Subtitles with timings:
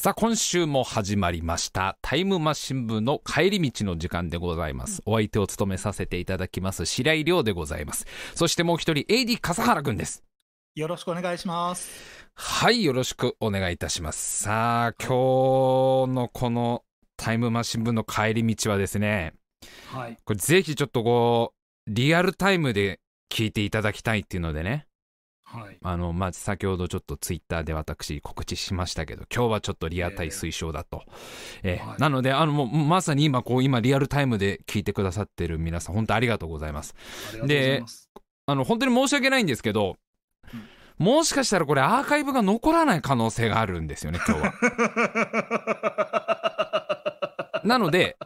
[0.00, 1.98] さあ、今週も始まりました。
[2.02, 5.02] タイムマシン部の帰り道の時間でございます。
[5.06, 8.06] お相手を務めさせていただきます、白井亮でございます。
[8.36, 10.22] そしてもう一人、AD 笠原くんです。
[10.76, 11.90] よろしくお願いします。
[12.36, 14.44] はい、よろしくお願いいたします。
[14.44, 16.84] さあ、今日のこの
[17.16, 19.34] タイムマシン部の帰り道はですね、
[19.88, 20.16] はい。
[20.24, 21.54] これぜひちょっとこ
[21.88, 23.00] う、リアルタイムで
[23.32, 24.86] 聞いていただきたいっていうのでね、
[25.50, 25.78] はい。
[25.82, 31.04] あの、まあ、先ほどちょっとツイッターで私告知しましたけど、今日はちょっとリアタイ推奨だと。
[31.62, 36.94] えーはいなので、あの、もう、まさに今、こう、今、リアルタイムで聞いてくださってる皆さん、本当ありがとうございます。
[37.80, 38.10] ます。
[38.46, 39.96] あの、本当に申し訳ないんですけど、
[40.98, 44.52] もしかしたらこれアーカイブが残らない可能性があるんですよね、今日は。
[47.64, 48.16] なので、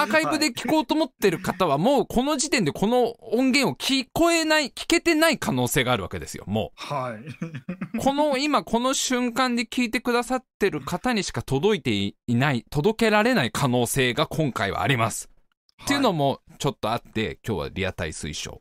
[0.00, 6.94] アーカイブで聞こうと思ってる方は、もうこの時点でこの音源を聞こえない、聞けてない可能性があるわけですよ、もう。
[6.94, 7.98] はい。
[7.98, 11.92] この今この瞬間で聞いてくださってる方にしか届いて
[12.26, 15.28] いない、届けられない可能性が今回はあります。
[15.84, 18.60] っていうのもちょっとあって、今日はリアタイ推奨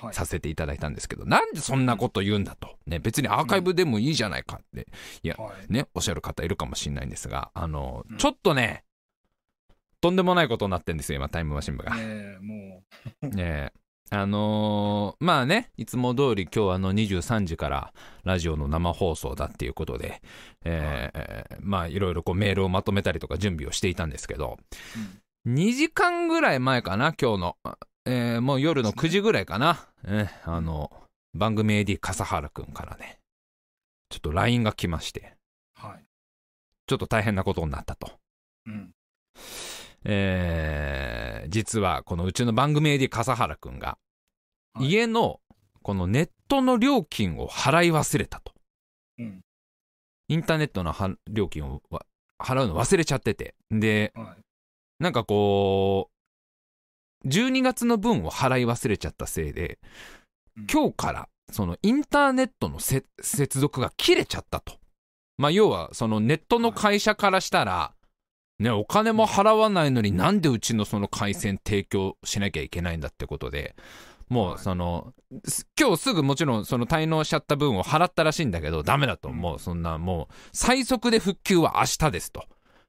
[0.00, 2.76] はい、させていただいたんですけど、なんでそんなこと言うんだと。
[2.86, 4.88] ね、別にアーカイブでもいいじゃないかって、
[5.32, 5.72] はい。
[5.72, 8.84] ね、おっしゃる方いるかもしれないんですが、あのうん、ちょっとね、
[10.04, 11.94] とんでもないことになってんですよ、今、タイムマシン部が。
[11.94, 12.84] ねえ、も
[13.26, 13.72] ねえ
[14.10, 20.20] あのーまあね、いつも通り今日あの23時からラジオの生放送だっていうことで、
[20.62, 24.58] えーまあいろいろこうメールをまとめたりとか準備をしていたんですけど、
[25.48, 27.56] 2時間ぐらい前かな、今日の。
[28.04, 29.88] えーもう夜の9時ぐらいかな。
[30.04, 30.92] えーあの、
[31.32, 33.20] 番組 AD 笠原くんからね、
[34.10, 35.34] ちょっと LINE が来まして、
[35.82, 36.04] う、はい。
[36.86, 38.20] ちょっと大変なことになったと。
[38.66, 38.94] うん。
[40.04, 43.98] えー実はこのうちの番組 AD 笠原くんが、
[44.74, 45.40] はい家の
[45.82, 48.52] このネットの料金を払い忘れたと。
[49.18, 49.40] うん。
[50.28, 52.06] インターネットのは料金をわ
[52.42, 53.54] 払うの忘れちゃってて。
[53.70, 54.42] で、はい。
[54.98, 56.10] なんかこ
[57.24, 59.78] う、12月の分を払い忘れちゃったせいで、
[60.56, 64.74] うん今日からそのインターネットのせ接続が切れちゃったと。
[65.36, 67.92] まあ要はそのネットの会社からしたら、
[68.64, 73.76] ね、お金も払わないのになんでうちのその回線提供しなきゃいけないんだってことで、
[74.30, 75.12] もはいうその、
[75.46, 79.28] す今日すぐもちろんその滞納しちゃった分を払ったらしいんだけど、ダメだと。
[79.28, 82.46] うんもうそんなもう最速で復旧は明日ですと。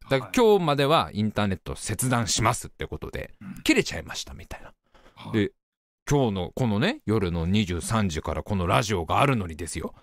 [0.09, 4.71] だからはい今日まではインターネットを切断しますってことでうん、切れちゃいましたみたいな。
[5.15, 5.51] はいで
[6.09, 9.93] 今日のこのね、夜の23時からこのラジオがあるのにですよ。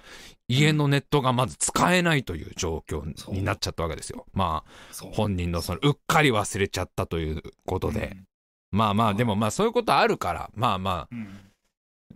[0.48, 4.26] 家のネットがまず使えないという状況になっちゃったわけですよ。
[4.32, 8.12] まあ、本人のそのうっかり忘れちゃったということで。
[8.14, 8.26] うん
[8.72, 11.28] まあまあ、はいでもまあそういうことあるから、まあまあ、うん。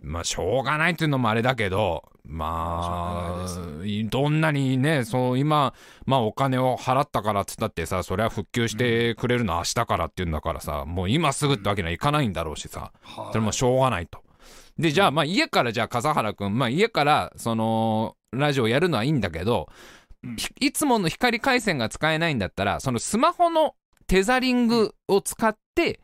[0.01, 3.47] まあしょうがないっていうのもあれだけど、まあ
[4.09, 5.73] どんなにね、そう今、
[6.05, 13.27] まあお金を払ったからっつったってさ、それは復旧してくれるのは明日からっていうんだからさ、もう今すぐってわけにはいかないんだろうしさ、はい。
[13.31, 14.23] それもしょうがないと。
[14.77, 19.69] で、じゃあまあ家からじゃあ笠原くん、まあ家からその、ラジオやるのはいいんだけど、
[20.59, 23.75] いつもの光回線が使えないんだったら、そのスマホの
[24.07, 26.01] テザリングを使って、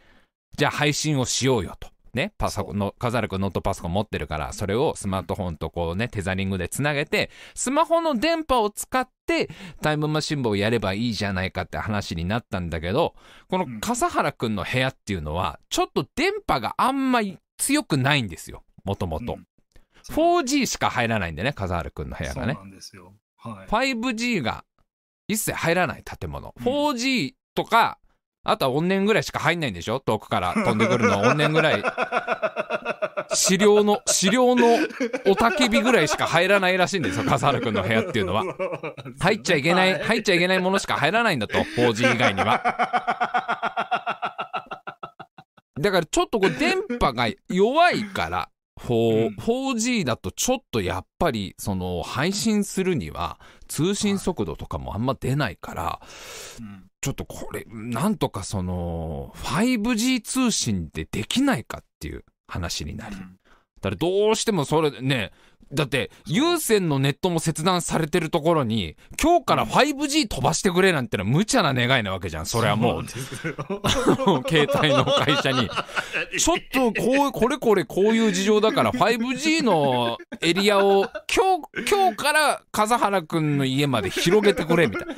[0.57, 1.89] じゃあ配信をしようよと。
[2.13, 9.49] ね、パソコンの、笠原くんノートパソコン持ってるから、それをスマートフォンとこうね、テザリングでつなげて、スマホの電波を使って、
[9.81, 13.15] タイムマシン部をやればいいじゃないかって話になったんだけど、
[13.49, 19.33] この笠原くんの部屋っていうのは、ちょっと電波があんまり強くないんですよ、もともと。
[19.33, 19.47] うん。
[20.11, 22.63] 4G しか入らないんでね、笠原くんの部屋がねそう。
[22.63, 23.13] なんですよ。
[23.37, 23.67] はい。
[23.67, 24.65] 5G が
[25.27, 26.53] 一切入らない建物。
[26.57, 27.99] うん 4G とか、
[28.43, 29.99] あとは怨念ぐらいしか入んないんでしょ？
[29.99, 31.83] 遠くから飛んでくるの怨念ぐらい。
[33.35, 34.77] 資料の、資料の
[35.25, 38.43] おたけびぐらいしか入らないらしいんですよ、笠原くんの部屋っていうのは。
[39.19, 42.61] 入っちゃいけない、は入っちゃいけないものしか入らないんだと、4G 以外には。
[45.79, 48.49] だからちょっとこう電波が弱いから、
[48.81, 55.99] 4, うん 4G だとちょっとやっぱりその配信するには通信速度とかもあんま出ないから、
[56.59, 63.17] うんちょっとこれ、なんとかその 5G 通信でできないかっていう話になり。
[63.17, 63.21] だ
[63.81, 65.33] からどうしてもそれね、
[65.73, 72.45] だって有線のネットも切断されてるところに、今日から 5G 飛ばしてくれなんてのは無茶な願いなわけじゃん。
[72.45, 73.03] それはもう、
[74.47, 75.69] 携帯の会社に。
[76.39, 85.13] ちょっとこう、これこれこういう事情だから 5G のエリアを今日、今日から笠原くんの家まで広げてくれみたいな。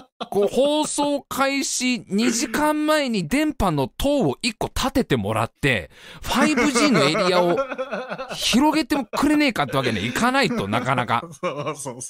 [0.30, 5.90] こう放送開始2時間前に電波の塔を1個立ててもらって、
[6.22, 7.56] 5G のエリアを
[8.34, 11.22] 広げてもくれねえかってわけにはいかないとなかなか。
[11.74, 12.00] そ。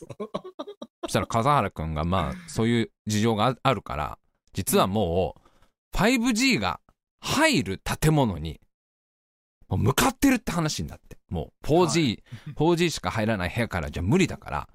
[1.11, 4.19] したら笠原くんがまあそういう事情があるから
[4.52, 5.34] 実はも
[5.94, 6.81] う 5G が
[7.20, 8.61] 入る建物に
[9.69, 12.22] 向かってるって話になってもう 4G、
[12.56, 14.69] 4G しか入らない部屋からじゃ無理だから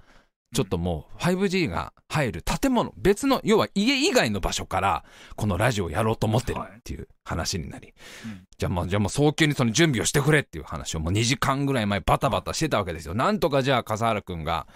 [0.54, 5.04] ちょっともう 5G が入る建物別の要は家以外の場所から
[5.34, 7.92] このラジオをやろうと思ってるっていう話になり、
[8.24, 8.44] うん。
[8.56, 13.14] じゃあもうじゃあもう早急にその準備をしてくれっていう話をもう2時間ぐらい前バタバタしてたわけですよ。
[13.14, 14.66] なんとかじゃあ笠原くんが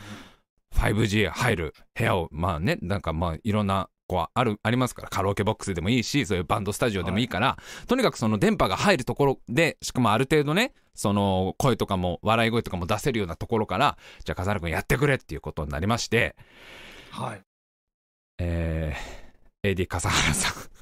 [0.75, 7.56] 5G 入る部屋をまあねなんかまあいろんなこうあるありますからカラオケボックスでもいいしそういうバンドスタジオでもいいから、
[7.87, 16.37] とにかくその電波が入るところでしかもある程度ねその声とかも笑い声とかも出せるようなところからじゃあ笠原くんやってくれっていうことになりまして
[17.10, 17.40] はい。
[18.38, 20.80] えー、AD 笠原さん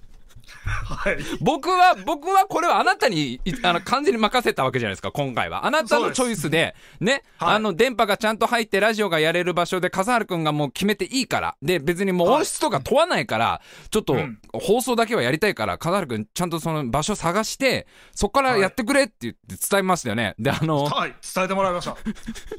[0.69, 1.19] はい。
[1.41, 5.67] 僕は、僕はこれはあなたに、いあの、完全に任せたわけじゃないですか、今回は。
[5.67, 11.57] あなたのチョイスで、ね、はいあの、電波がちゃんと入ってラジオがやれる場所で、笠原くんがもう決めていいから。
[11.63, 13.61] で、別にもうはい音質とか問わないから、
[13.91, 20.35] ちょっとうん、放送だけはやりたいから、笠原くんちゃんとその場所探して、そこからやってくれって言って伝えましたよね。
[20.39, 21.15] で、あの、はい。
[21.35, 21.97] 伝えてもらいました。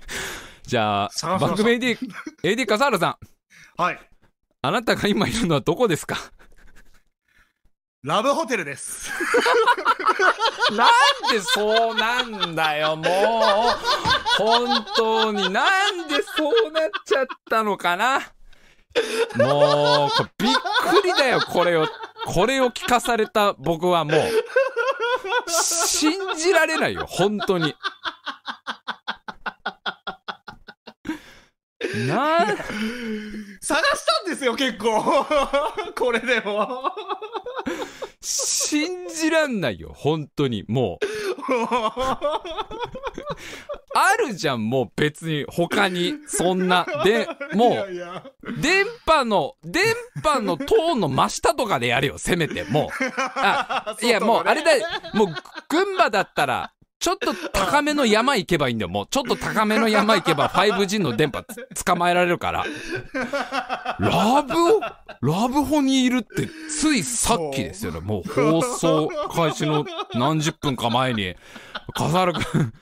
[0.63, 1.97] じゃあ、番組 AD、
[2.43, 3.17] AD 笠原さ
[3.77, 3.99] ん、はい。
[4.61, 6.17] あなたが今いるのはどこですか？
[8.03, 9.11] ラブホテルです。
[10.71, 10.87] なん
[11.33, 14.41] でそうなんだよ、もう。
[14.41, 15.49] 本当に。
[15.49, 18.21] なんでそうなっちゃったのかな。
[19.35, 21.87] もう、びっくりだよ、これを。
[22.25, 24.21] これを聞かされた僕はもう。
[25.49, 27.75] 信じられないよ、本当に。
[32.07, 32.45] な
[33.61, 35.25] 探したんですよ、結構。
[35.97, 36.91] これでも。
[38.69, 40.63] 信じらんないよ、本当に。
[40.67, 41.05] もう。
[43.95, 46.85] あるじゃん、もう別に他に、そんな。
[47.03, 49.83] で、もう、電波の、電
[50.21, 52.63] 波のトーンの真下とかでやれよ、せめて。
[52.65, 52.89] もう。
[53.35, 54.85] あ、いや、もう、あれだよ、
[55.15, 55.27] もう、
[55.67, 58.89] 群馬だったら、ちょっと高めの山行けばいいんだよ。
[58.89, 62.65] もう、ちょっと高めの山行けば 5G の電波つ捕まえられるから。
[63.99, 68.01] ラブホ、ラブホにいるって、ついさっきですよね。
[68.01, 71.35] もう放送開始の何十分か前に、
[71.93, 72.73] 笠原くん、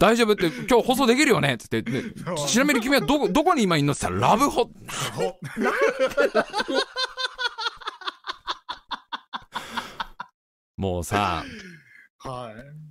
[0.00, 1.54] 大丈夫って、今日放送できるよね？
[1.54, 2.14] って言って、ね
[2.48, 4.70] ちなみに君はどこ、どこに今いんのって言ったら、ラブホ、ほ
[10.76, 11.44] もうさ、
[12.18, 12.89] はい。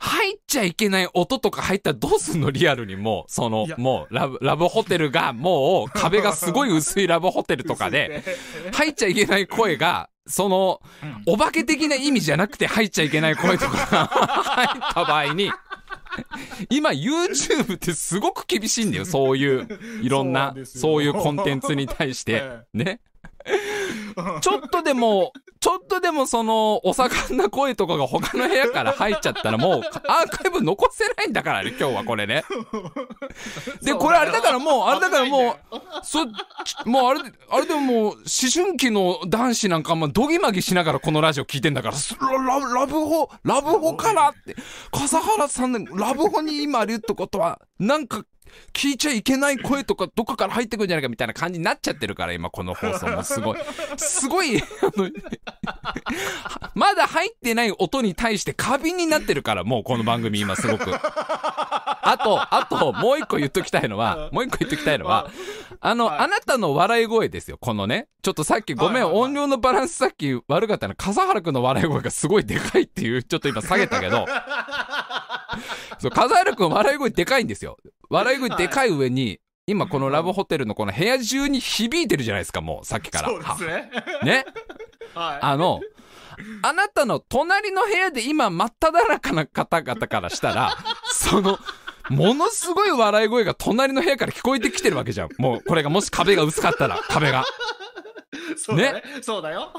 [0.00, 2.50] 入っちゃいけない音とか入ったらどうすんの？
[2.50, 8.22] リアルにもう、そのもう、ラブ、ラブホテルが、もう、 壁がすごい薄いラブホテルとかで、
[8.72, 10.80] 入っちゃいけない声が、その、
[11.26, 15.50] お化け的な意味じゃなくて入っちゃいけない声とかが入った場合に、
[16.70, 19.68] 今 YouTube ってすごく厳しいんだよ、そういう、
[20.02, 22.42] いろんなそういうコンテンツに対して。
[22.44, 22.60] え。
[22.72, 23.00] ね。
[24.40, 32.44] ちょっとでも、ちょっとでもその、お盛んな声とかが他の部屋から入っちゃったらもう、アーカイブ残せないんだからね、今日はこれね。
[33.82, 36.24] で、これあれだからもう、あれだからもう、そ、
[36.84, 37.20] もうあれ、
[37.50, 38.14] あれでももう、思
[38.52, 44.54] 春期の男子なんかもドギマギしながらこのラジオ聞いてんだから、すラララブホ、ラブホからって、
[44.92, 48.22] 笠原さんのラブホに今いるってことは、なんか、
[48.72, 53.58] 聞いちゃいけない声とかどっかから入ってくるんじゃないかみたいな感じになっちゃってるから今この放送もすごい。
[53.96, 54.62] すごいあ
[54.96, 55.10] の
[56.74, 60.92] まだ入ってない音に対して過敏になってるからもうこの番組今すごく。
[62.00, 65.30] あとあともう一個言っときたいのはもう一個言っときたいのは
[65.80, 66.18] あの、はい。
[66.20, 68.08] あなたの笑い声ですよこのね。
[68.22, 74.26] ちょっとさっきごめん、音量のバランスさっき悪かったの笠原くんの笑い声がすごいでかいっていうちょっと今下げたけど。
[75.98, 77.78] そう、笠原くん笑い声でかいんですよ。
[78.10, 83.28] 笑い声でかい上に、今このラブホテルのこの部屋中に響いてるじゃないですか、もうさっきから。
[83.28, 83.90] そうですね。
[84.20, 84.44] はね？
[85.14, 85.38] はい。
[85.42, 85.80] あの、
[86.62, 90.76] あなたの隣の部屋で今真っ只中な方々からしたら、
[91.12, 91.58] その、
[92.08, 95.28] ものすごい笑い声が隣の部屋から聞こえてきてるわけじゃん。
[95.38, 97.44] もうこれがもし壁が薄かったら、 壁が。
[98.56, 99.02] そうだね？
[99.20, 99.72] そうだよ。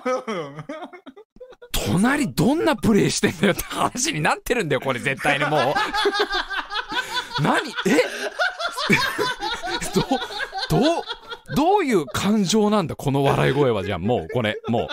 [1.72, 5.74] 隣どんなプレイしてんだよって話になってるんだよ、これ絶対にもう。
[7.42, 7.70] 何？
[7.86, 8.02] え？
[10.70, 11.04] ど、どう、
[11.56, 13.84] どういう感情なんだ、この笑い声は。
[13.84, 14.88] じゃあもう、これ、もう。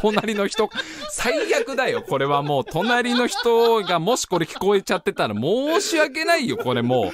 [0.00, 0.68] 隣の人、
[1.08, 2.64] 最悪だよ、これはもう。
[2.64, 7.04] 隣の人がもしこれ聞こえちゃってたら申し訳ないよ、これも。
[7.04, 7.10] う、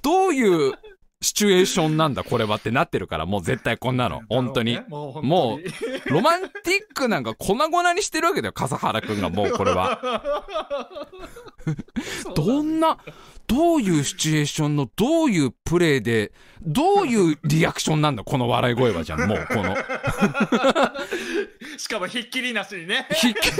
[0.00, 0.74] どういう
[1.24, 4.22] シシチュエーションなんだこれはってなってるからもう絶対こんなの。
[4.28, 4.78] 本当に。
[4.88, 5.62] もう
[6.12, 10.22] ロマンティックなんか粉々にしてるわけだよ笠原くんがもうこれは。
[12.36, 12.98] どんな
[13.46, 19.76] どういうシチュエーションのどういうプレイでどういうリアクションなんだこの笑い声はじゃんもうこの。
[21.78, 23.08] しかもひっきりなしにね。
[23.12, 23.50] ひっき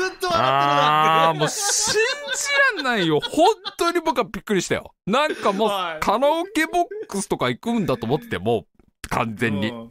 [0.00, 3.20] ずっと笑ってるなあーもう信じらんないよ。
[3.20, 4.94] 本当に僕はびっくりしたよ。
[5.06, 6.00] なんかもうはい。
[6.00, 9.90] カラオケボックスとか行くんだと思っててもう完全に、うん。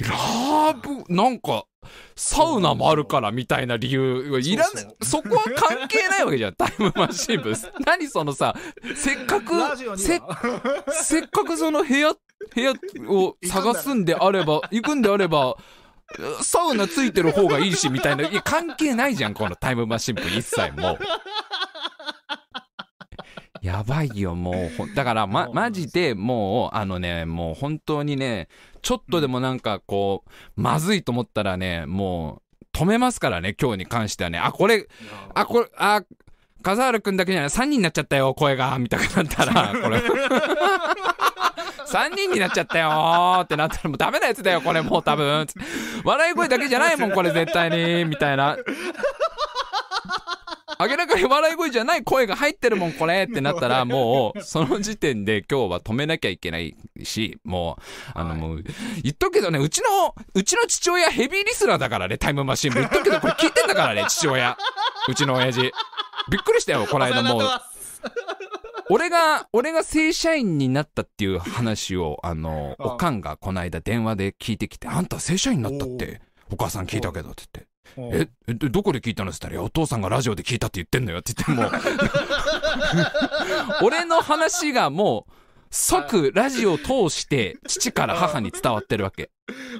[0.00, 1.66] ラブ、なんか、
[2.14, 7.52] サウナもあるからみたいな理由はいらない、そこは関係ないわけじゃん、タイムマシン部。
[7.84, 8.54] 何そのさ、
[8.94, 10.38] せっかくラジオ、にせは
[10.90, 12.12] せっかくその部屋、
[12.54, 12.72] 部屋
[13.08, 15.56] を探すんであれば、 行くんであれば、
[16.42, 18.28] サウナついてる方がいいし、みたいな。
[18.28, 20.98] いや、関係ないじゃん、このタイムマシン部一切もう。
[23.62, 24.94] やばいよ、もう。
[24.94, 28.48] だから、ま、マジでもう、あのね、もう本当にね、
[28.82, 34.38] ちょっとでもなんかこう、まずいと思ったらね、もう、止めますからね、今日に関してはね。
[34.38, 34.88] あ、これ、
[35.34, 36.02] あ、これ、あ、
[36.62, 40.02] 笠原くんだけじゃない、3人になっちゃったよ、声が、みたいになったら、これ。
[41.92, 45.46] 3人になっちゃったよってなったらもうダメなやつだよ、これもう多分。
[46.04, 48.56] 笑い声だけじゃないもん、これ絶対に、みたいな。
[50.80, 57.82] 明らかに笑い声じゃない声が入ってるもん、これってなったら、もう、その時点で今日は止めなきゃいけないし、もう、
[58.14, 58.62] あの、もう、
[59.02, 62.80] 言っとくけどね、うちの、うちの父親ヘビーリスナーだからね、タイムマシン部。
[62.80, 64.56] 言っとくけど、これ聞いてんだからね、父親。
[65.08, 65.60] うちの親父。
[65.60, 65.72] びっ
[66.42, 67.42] くりしたよ、この間もう。
[68.92, 76.20] 俺が、俺が正社員になったっていう話を、あの、あおかんがこの間電話で聞いてきて、あんた正社員になったって、
[76.50, 77.44] お母さん聞いたけどって
[77.96, 78.28] 言って。
[78.46, 81.70] え、え、どどこで聞いたのって言ったら、お父さんがラジオで聞いたって言ってんのよって言っても、
[83.82, 85.32] 俺の話がもう、
[85.70, 89.30] 即ラジオを通して父から母に伝わってるわけ。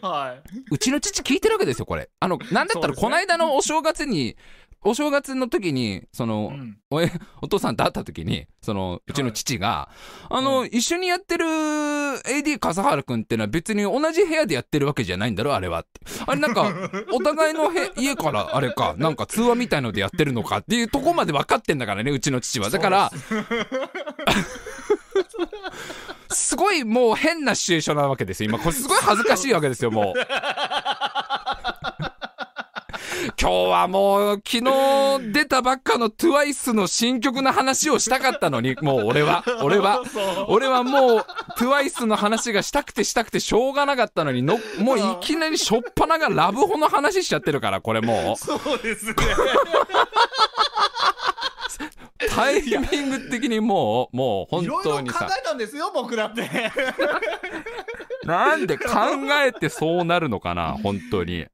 [0.00, 0.48] はい。
[0.70, 2.08] うちの父聞いてるわけですよ、これ。
[2.18, 4.38] あの、なんだったらこの間のお正月に、
[4.84, 7.10] お正月の時に、その、うんおえ
[7.40, 9.88] お父さんと会った時に、その、うちの父が、
[10.28, 16.00] あの、一緒にやってる AD 笠原くんってのは別に同じ部屋でやってるわけじゃないんだろ、あれはって。
[16.26, 16.70] あれなんか、
[17.12, 22.68] お互いのへ家からあれか、なんか通話みたいのでやってるのかっていうとこまで分かってんだからね、うちの父は。
[22.68, 23.10] だから、
[26.30, 28.50] すごいもう変なシチュエーションなわけですよ。
[28.50, 30.18] 今、これすごい恥ずかしいわけですよ、もう。
[33.40, 40.02] 今日はもう昨日出たばっかの TWICE の新曲の話をしたかったのに、 もう俺は、俺は、
[40.48, 41.26] 俺はもう
[41.56, 49.12] TWICE の話がしたくてしたくてしょうがなかったのにの、もういきなりしょっぱながラブホの話しちゃってるから、これもそうですね。
[49.12, 49.16] う。
[52.30, 56.48] タイミング的にもう、もう本いろいろ考当にさ、えたんですよ、僕だって。
[58.24, 58.88] なんで考
[59.44, 61.46] えてそうなるのかな、本当に。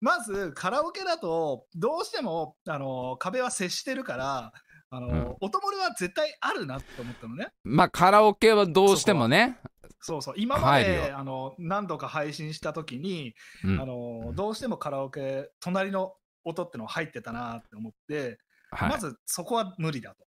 [0.00, 4.52] まず、カラオケだと、どうしても、あの、壁は接してるから、
[4.90, 5.36] あの、うん。
[5.40, 7.48] 音漏れは絶対あるなって思ったのね。
[7.62, 9.58] まあカラオケはどうしてもね、
[10.00, 10.34] そうそう。
[10.36, 13.80] 今まで、あの、何度か配信したときに、うん。
[13.80, 16.14] あの、どうしてもカラオケ、隣の
[16.44, 18.38] 音っての入ってたなって思って、
[18.70, 18.90] はい。
[18.90, 20.24] まずそこは無理だと。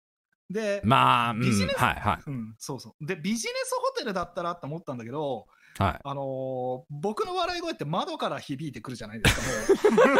[0.49, 2.23] で、まあ、うん、ビジネスはいはい。
[2.27, 3.07] うん、そうそう。
[3.07, 5.47] で、ビジネスホテルだったらって思ったんだけど、
[5.79, 6.01] はい。
[6.03, 10.07] あのー僕の笑い声って窓から響いてくるじゃないですか、もう。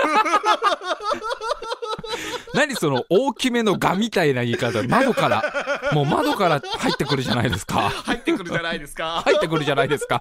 [2.55, 9.23] 何その大きめのガみたいな言い方窓からもう窓から入ってくるじゃないですか入ってくるじゃないですか。
[9.25, 10.21] 入ってくるじゃないですか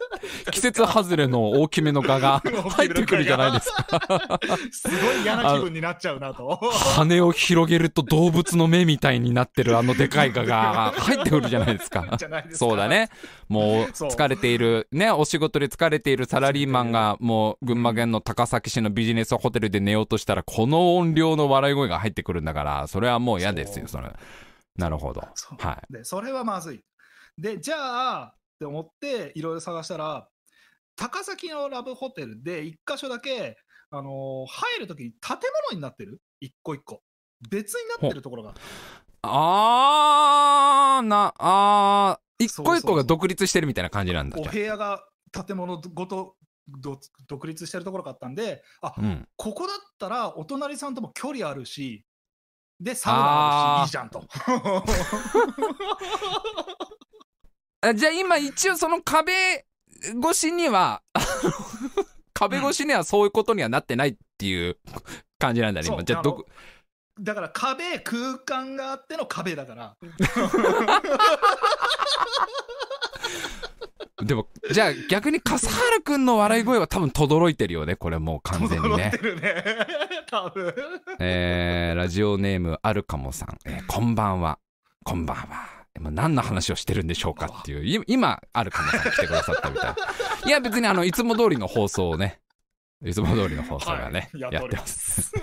[0.52, 4.40] 季節外れの大きめのガが入ってくるじゃないですか
[4.72, 6.58] すごい嫌な気分になっちゃうなと。
[6.96, 12.44] 羽を広げると動物の目みたいになってるあのでかいガが入ってくるじゃないですかすか。
[12.52, 12.88] そうだ。
[12.88, 13.10] ね
[13.48, 24.12] もう疲れているねお仕事で疲れているサラリーマンがもう群馬県の高崎市のビジネスホテルで寝ようとしたらこの音量の笑い声が入ってくるんだからそれはもう嫌ですよそれ
[24.77, 25.27] なるほど。
[25.36, 25.58] そう。
[25.65, 25.94] はい。
[25.94, 26.84] で、それはまずい。
[27.38, 30.27] で、じゃあ、って思って、いろいろ探したら、
[30.96, 33.58] 高崎のラブホテルで一箇所だけ、
[33.91, 35.38] あのー入るときに建
[35.70, 36.22] 物になってる？
[36.39, 37.01] 一個一個。
[37.50, 38.53] 別になってるところが。
[39.22, 42.91] あーなあー一個一そうそうそう。
[42.91, 46.36] 個が独立してるみたいな感じなんだおじゃ部屋が建物ごと
[46.67, 49.27] ど独立してるところがあったんで、あ、あうん。
[49.36, 52.05] ここだったらお隣さんとも距離あるし、
[52.79, 54.24] で、サウナあるし、いいじゃんと。
[57.82, 59.65] あじゃあ今一応その壁
[60.20, 61.03] 越しには
[62.34, 64.77] 壁越しにはそういうことにはなってないっていう
[65.38, 66.46] 感じなんだねそう今じゃあどこ？
[67.20, 69.96] だから壁、空間があっての壁だから。
[74.24, 79.18] でも、じゃあ逆に笠原くんの笑い声は多分轟いてるよね、これもう完全にねて。
[79.18, 79.64] るね。
[80.32, 80.74] 多分。
[81.20, 84.58] えー、ラジオネームあるかもさん、えーこんばんは。
[85.04, 85.68] こんばんは。
[85.98, 89.96] 今何の話をしてるんでしょうかっていう、い今、あるかもさん来てくださったみたい。
[90.48, 92.40] いや、別にあの、いつも通りの放送をね、
[93.04, 95.32] いつも通りの放送がね、はいやってます。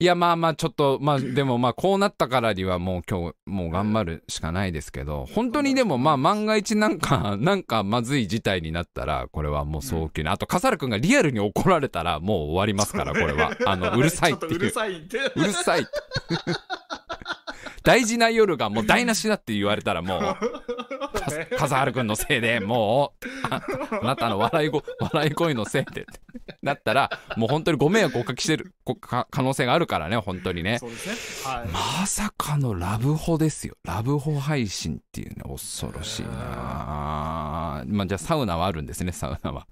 [0.00, 0.02] す。
[0.02, 10.28] いや、まあまあ、ちょっと、まあ、でもまあ、こうなったからにはもう今日、もう頑張るしかないですけど、本当にでもまあ、万が一なんか、 なんかまずい事態になったら、これはもう早急に。
[10.28, 13.52] あと、笠原くんがリアルに怒られたら、もう終わりますから、これは。
[13.66, 14.70] あの、うるさいっていう ちょっとうる。
[14.70, 15.18] さいって。
[15.36, 15.86] うるさい。
[17.82, 20.36] 大事な夜がもう台無しだって言われたらもう、
[21.56, 23.62] 笠原くんのせいでもう、あ
[24.02, 26.20] あなたの笑いご笑い声のせいでって
[26.62, 28.74] なったら、もう本当にご迷惑をおかけしてる
[29.30, 30.78] 可能性があるからね、本当にね。
[30.78, 31.52] そうですね。
[31.52, 31.68] はい。
[31.68, 33.76] まさかのラブホですよ。
[33.84, 36.28] ラブホ配信っていうね、恐ろしいな
[37.86, 39.66] まあじゃあサウナはあるんですね、サウナは。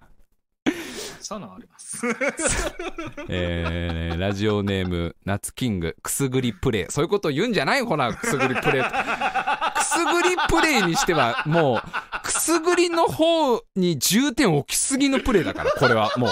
[1.20, 2.00] サナあります。
[3.28, 6.90] えー、ラジオネーム、夏キング、くすぐりプレイ。
[6.90, 8.82] そういうこと言うんじゃないほら、くすぐりプレイ。
[8.82, 16.30] くすぐりプレイにしては、もう、くすぐりの方に重点を置きすぎのプレイだから、これはもう。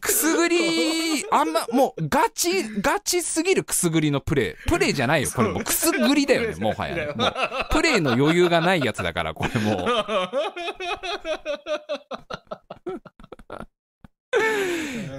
[0.00, 4.68] くすぐり、 あんま、もう、ガチ、ガチすぎるくすぐりのプレイ。
[4.68, 5.30] プレイじゃないよ。
[5.34, 7.14] これもうくすぐりだよね、 もはや。
[7.14, 7.34] もう、
[7.70, 9.86] プレイの余裕がないやつだから、これもう。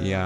[0.03, 0.19] いや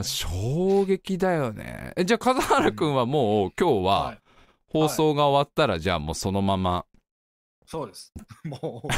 [0.00, 1.92] ー、衝撃だよね。
[1.96, 4.18] え、じゃあ、風原くんはもう、今日ははい、
[4.66, 6.84] 放送が終わったら、じゃあもうそのまま、
[7.66, 8.12] そうです。
[8.44, 8.88] もう、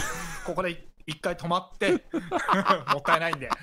[0.45, 1.92] ここで一回止まって、
[2.92, 3.48] もったいないんで。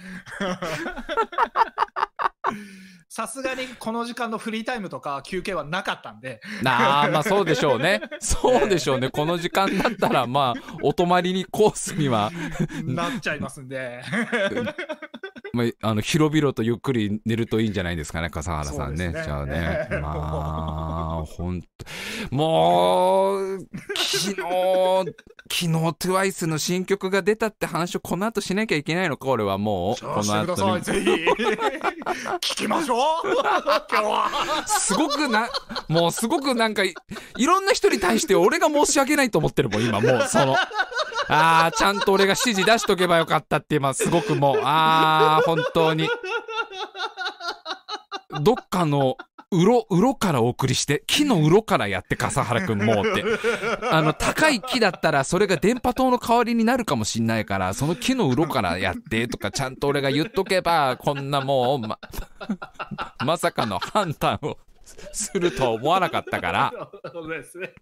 [3.10, 8.02] さすがにこの時間のフリータイムとか休憩はなかったんで、なあ、まあそうでしょうね。
[8.20, 9.10] そうでしょうね。
[9.10, 12.32] この時間だったら、まあ、お泊まりにコースには、
[12.84, 14.02] なっちゃいますんで。
[15.56, 19.10] まあ、あの、広々とゆっくり寝るといいんじゃないですかね、笠原さんね。
[19.10, 19.88] ねじゃあね。
[20.02, 21.68] まあ、ほんと。
[22.32, 23.60] もう、
[23.96, 30.04] 昨日、昨日 TWICE の新曲が出たって話をこの後しなきゃいけないのか、俺はもう。
[30.04, 30.82] この後に。
[30.82, 31.10] ぜひ。
[31.12, 33.00] 聞きましょう
[33.92, 34.64] 今日は。
[34.66, 35.50] すごくな、
[35.88, 36.96] もうすごくなんかい、
[37.38, 40.56] いろんな人に対して俺が申し訳ないと思ってるもん、今もう、その。
[41.28, 46.10] ああ、ちゃんと俺が指示出しとけばよかったって今、すごくもう、ああ、本当に。
[48.42, 49.18] どっかの、
[49.52, 53.24] うろ、うろからお送りして、木のうろからやって、笠原くんもうって。
[53.92, 62.00] あの、高い木だったら、それが電波塔の代わりになるかもしんないから、その木のうろからやって、とか、ちゃんと俺が言っとけば、こんなもう、ま、
[63.24, 64.58] まさかの判断を
[65.12, 66.74] するとは思わなかったから、
[67.12, 67.74] そうですね。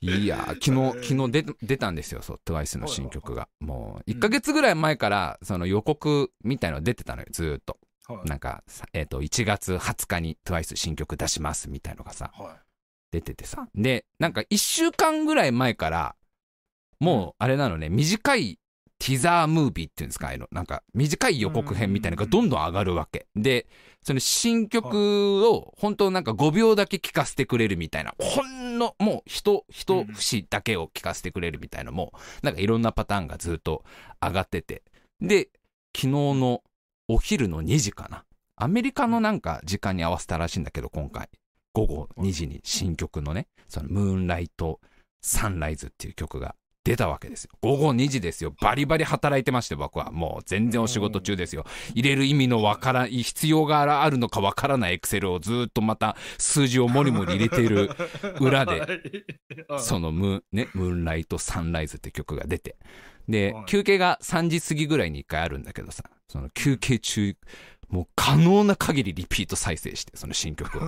[0.00, 3.48] いやー、昨日、昨日出出たんですよ、そう、TWICE の新曲が。
[3.60, 7.78] もう、1ヶ月ぐらい前から、その予告みたいの出てたのよ、ずーっと。
[8.08, 12.58] はいなんか、さえっ、と、1月20日に TWICE 新曲出しますみたいのがさ、は
[13.10, 13.68] 出ててさ。
[13.74, 16.14] で、なんか1週間ぐらい前から、
[17.00, 18.60] もう、あれなのね、短い
[18.98, 20.48] ティザームービーっていうんですか、あの。
[20.50, 23.26] なんか、短い予告編みたいなのがどんどん上がるわけ。
[23.36, 23.66] で、
[24.02, 33.84] その新曲を、本当なんか5秒だけ聴かせてくれるみたいな、ほんの、もう、一、一節だけを聴かせてくれるみたいなのも、なんかいろんなパターンがずっと
[34.20, 34.82] 上がってて。
[35.20, 35.48] で、
[35.94, 36.62] 昨日の
[37.08, 38.24] お昼の2時かな。
[38.56, 41.28] アメリカのなんか時間に合わせたらしいんだけど、今回。
[41.74, 44.80] 午後2時に新曲のね、そのムーンライト
[45.20, 46.54] サンライズっていう曲が
[46.86, 47.50] 出たわけですよ。
[47.60, 48.54] 午後2時ですよ。
[48.60, 50.12] バリバリ働いてまして、僕は。
[50.12, 51.64] もう全然お仕事中ですよ。
[51.94, 57.90] 入れる意味のわからん、必要があるのかわからないエクセルをずっとまた数字をもりもり入れている
[58.40, 59.00] 裏で、はい
[59.80, 62.76] そのムーン、ね、ムーンライトサンライズって曲が出て。
[63.28, 67.36] ではい、休憩が3時過ぎぐらいに1回あるんだけどさ、その休憩中、
[67.88, 70.82] もう可能な限りリピート再生して、その新曲を。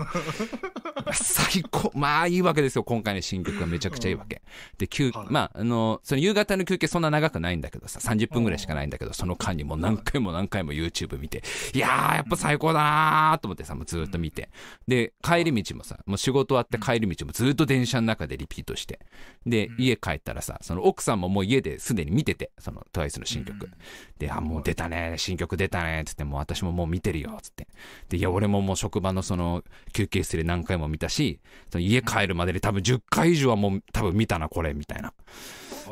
[1.12, 1.92] 最高。
[1.96, 2.84] まあいいわけですよ。
[2.84, 4.42] 今回の新曲がめちゃくちゃいいわけ。
[4.78, 11.42] で、休はいまあ、あの、その夕方の休憩そんな長くないんだけどさ、30分ぐらいしかないんだけど、その間にもう何回も何回も YouTube 見て、
[11.74, 14.50] いやー、やっぱ最高だなーと思ってさ、もうずっと見て。
[14.86, 19.00] で、帰り道もさ、もう仕事終わって帰り道もずっと電車の中でリピートして。
[19.46, 23.70] でう、ん家帰ったらさ、その奥さんももう家ですでに見てて、その TWICE の新曲。
[24.18, 27.68] で、あ、もう出たね、新曲出たね、つって、もう私ももう見てるよ、つって。
[28.08, 35.12] で、いや、俺ももう職場のその休憩室で何回も見たし、その家帰るまでで多分10回以上はもう多分見たな、これ、みたいな。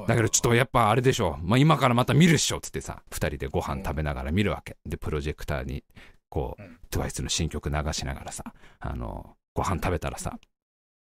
[0.06, 1.38] だけどちょっとやっぱあれでしょ。
[1.42, 4.76] まあ今からまた見るっしょっつってさ、二人でご飯食べながら見るわけ。
[4.84, 5.84] で、プロジェクターに、
[6.28, 8.44] こう、うん TWICE の新曲流しながらさ、
[8.80, 10.38] あの、ご飯食べたらさ、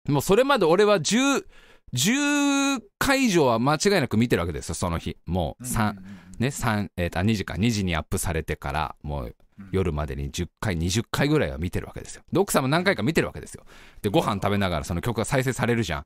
[0.08, 1.46] もうそれまで俺は10、
[1.94, 5.18] 10回以上は間違いなく見てるわけですよ、その日。
[5.26, 5.94] もう3、
[6.40, 9.36] ね、3、えーと、2時か、2時にアップされてから、もう
[9.72, 12.24] 夜までに10回、20回ぐらいは見てるわけですよ。
[12.32, 13.64] で、奥さんも何回か見てるわけですよ。
[14.02, 16.06] で、ご飯食べながらその曲が再生されるじゃん。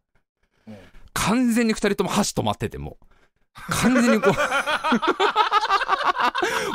[0.68, 0.78] うん
[1.14, 3.06] 完全に2人とも箸止まっててもう。
[3.70, 4.32] 完全にこ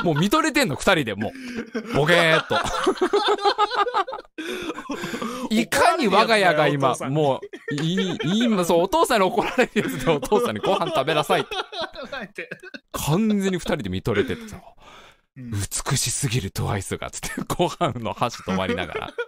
[0.02, 1.32] う、 もう見とれてんの、2人でもう。
[1.94, 2.58] ボケーっと。
[5.50, 11.56] いかに我が家が今、もう、いい、今、そう、お父さんに怒られるやつでお父さんにご飯食べなさいって。
[12.24, 12.50] って。
[12.92, 14.60] 完全に2人で見とれててさ。
[15.37, 15.51] うん。
[15.51, 19.11] 美しすぎるトワイスがつって ご飯の箸止まりながら。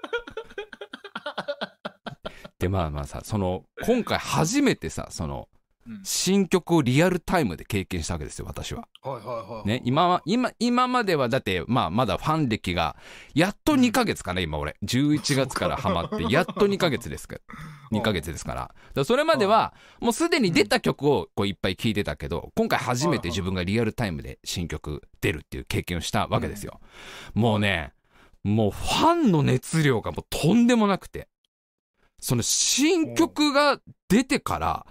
[2.59, 5.56] でまあまあさその今回初めてさそのうん
[6.03, 8.88] 新曲をリアルタイムで経験したわけですよ私は。
[9.03, 9.68] はいはいはい。
[9.68, 12.96] ね今は今今まではだってまあまだファン歴が
[13.35, 14.77] やっと2ヶ月かな今俺。
[14.85, 17.40] 11月からハマって やっと2ヶ月ですから
[17.99, 18.61] 2ヶ月ですから。
[18.62, 26.81] だからそれまではもうすでに出た曲をこういっぱい聴いてたけど今回初めて自分がリアルタイムで新曲出るっていう経験をしたわけですよ。
[27.35, 27.92] もうね
[28.42, 31.29] もうファンの熱量がもうとんでもなくて。
[32.18, 34.87] その新曲が出てから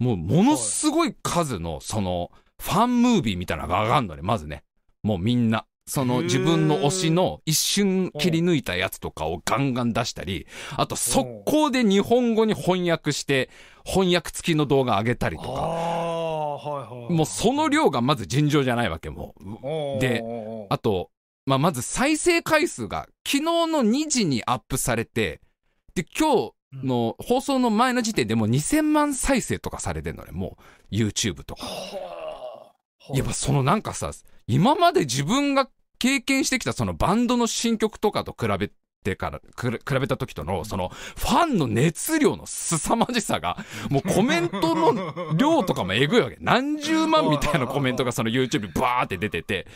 [0.00, 4.64] もうものすごい数のそのファンムービーみたいなのが上がるのねまずね。
[5.02, 5.66] もうみんな。
[5.86, 13.50] その自分の推しの一瞬切り抜いたやつとかをガンガン出したりあと速攻で日本語に翻訳して
[13.84, 16.40] 翻訳付きの動画上げたりとか。
[17.08, 20.00] もうその量がまず尋常じゃないわけもう。
[20.00, 20.22] で、
[20.68, 21.10] あと、
[21.46, 25.40] まあ、まず再生回数が昨日の2時にアップされて、
[25.94, 30.56] で、今日の放送の前の時点でもう2000万再生とかされてんのね、も
[30.90, 31.64] う YouTube とか。
[31.64, 32.50] はあ
[33.14, 34.12] やっぱそのなんかさ、
[34.46, 38.70] 今まで自分が経験してきたそのバンドの新曲とかと比べ
[39.02, 43.56] てから、比べた時との、そのファンの熱量の凄まじさが、
[43.88, 46.36] もうコメントの量とかもえぐいわけ。
[46.40, 49.66] 何十万みたいなコメントがその YouTube にバーって出てて、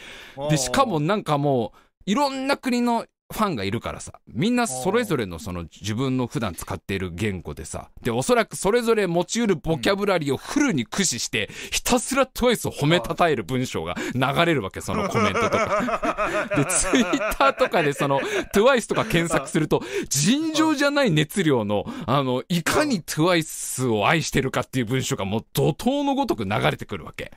[0.51, 16.51] で、しかもなんかもう、いろんな国のファンがいるからさ、みんなそれぞれのその自分の普段使っている言語でさ、で、おそらくそれぞれ持ち得るボキャブラリーをフルに駆使して、ひたすら TWICE を褒めたたえる文章が流れるわけ、そのコメントとか。
[16.57, 18.21] で、ツイッターとかでその
[18.55, 27.33] TWICE とか検索すると、尋常じゃない熱量の、あの、いかに TWICE を愛してるかっていう文章がもう怒涛のごとく流れてくるわけ。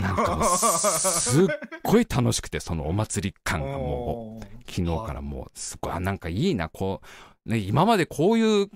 [0.00, 1.46] なんか、すっ
[1.82, 7.02] ごい楽しくて、そのお祭り感がもう、昨日からもう、すごい、なんかいいな、こ
[7.46, 8.68] う、ね、今までこういう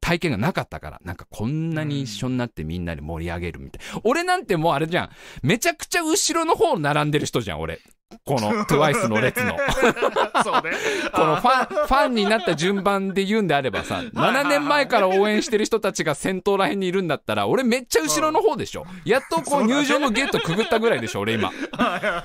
[0.00, 3.82] 体験がなかったから、なんかこんなに一緒になってみんなで盛り上げるみたい。
[4.04, 5.10] 俺なんてもうあれじゃん。
[5.42, 7.80] めちゃくちゃ後ろの方並んでる人じゃん、俺。
[8.24, 9.56] この TWICE の列の。
[10.44, 10.70] そうね。
[11.12, 18.86] このファン、ファンになった順番で言うんであればさ、 7年前から応援してる人たちが先頭らへんにいるんだったら、俺めっちゃ後ろの方でしょ。
[19.04, 21.50] やっとこう入場のゲートくぐったぐらいでしょ、俺今。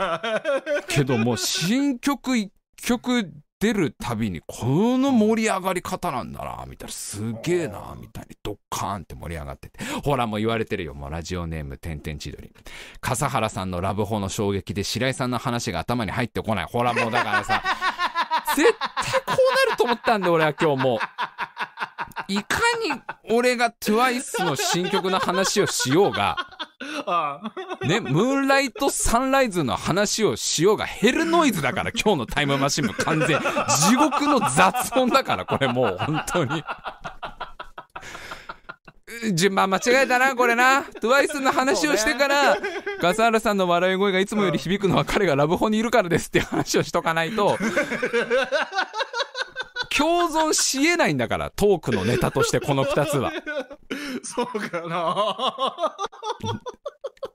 [0.87, 6.91] けどもう新曲一曲出るたびにこの盛り上がり方なんだなみたいな。
[6.91, 9.79] すげえなみたいにドッカーンって盛り上がってて。
[10.03, 12.51] ほらもう言われてるよもうラジオネームてんてん千鳥
[12.99, 16.65] 笠原さんのラブホの衝撃で白井さんの話が頭に入ってこない。
[16.65, 17.63] ほらもうだからさ
[18.55, 20.99] 絶対こうなると思ったんだ俺は今日もう。
[22.27, 26.37] いかに俺が TWICE の新曲の話をしようが
[27.05, 27.41] あ
[27.81, 36.63] ね、ムーンライトサンライズの話をしようがヘルノイズだから今日のタイムマシンも完全地獄の雑音だからこれもう本当に。
[39.33, 40.81] 順番間違えたなこれな。
[40.83, 42.57] TWICE の話をしてから
[42.99, 47.57] 笠原さんの笑い声がいつもより響くのは彼がラブホにいるからですっていう話をしとかないと
[49.95, 53.31] 共存しえないんだからトークのネタとしてこの2つは。
[54.23, 55.95] そうかな。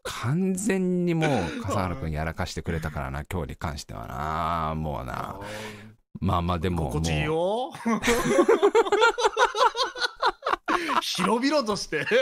[0.03, 1.27] 完全にも
[1.59, 4.75] う笠原君やらかしてくれたからな今日に関してはな。
[4.75, 5.39] もうな。
[6.21, 7.73] まあまあでも心地いいもよ。
[11.03, 12.07] 広々として。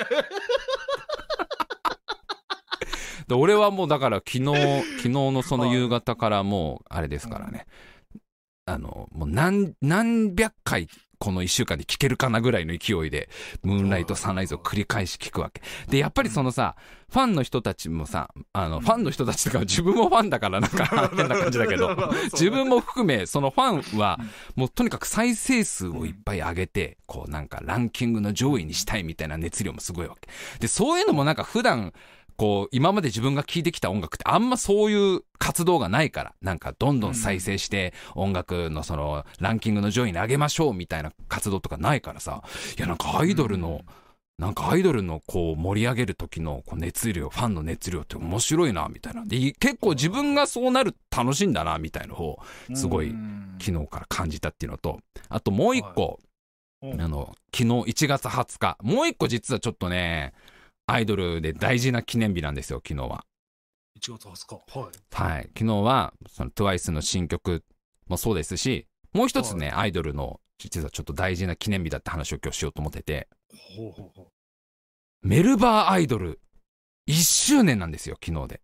[3.26, 4.44] で俺はもうだから昨日
[4.98, 7.66] 昨日のその夕方からもうあれですからね
[8.66, 10.88] あのもう何何百回
[11.24, 13.30] この1週間で聴けるかなぐらいの勢いで、
[13.62, 15.62] ムーンライト、サンライズを繰り返し聴くわけ。
[15.88, 16.76] で、やっぱりそのさ、
[17.10, 21.96] ファンの人たちもさ、あの、ファンの人たちとか自分もファンだからなんか変な感じだけど、
[22.32, 24.20] 自分も含め、そのファンは、
[24.54, 30.28] もうとにかく再生数をいっぱい上げて、こうなんかランキングの上位にしたいみたいな熱量もすごいわけ。
[30.58, 31.94] で、そういうのもなんか普段、
[32.36, 42.42] こう、今まで自分が聴いてきた音楽ってあんまそういう活動がないから、なんかどんどん再生して音楽のそのランキングの上位に上げましょうみたいな活動とかないからさ、
[42.76, 43.82] いやなんかアイドルの、
[44.38, 49.24] なんかアイドルのこう盛り上げる時のこう熱量、ファンの熱量って面白いな、みたいな。
[49.24, 52.38] で、結構自分がそうなる楽しいんだな、みたいな方を
[52.74, 53.56] すごいうん。
[53.60, 56.18] 昨日から感じたっていうのと、あともう一個、
[56.82, 56.96] う。
[56.96, 60.32] んあの、昨日1月20日、もう一個実はちょっとね、
[60.86, 63.24] アイドルで大事な記念日なんですよ、昨日は。
[63.98, 64.78] 1月20日。
[64.78, 65.32] はい。
[65.34, 65.42] はい。
[65.56, 67.64] 昨日は、その TWICE の新曲
[68.06, 73.28] もそうですし、もう一つね、アイドルの、実はちょっと大事な記念日だって話を今日しようと思ってて、
[73.76, 74.28] ほうほうほ
[75.22, 76.40] メルバーアイドル
[77.08, 78.60] 1周年なんですよ、昨日で。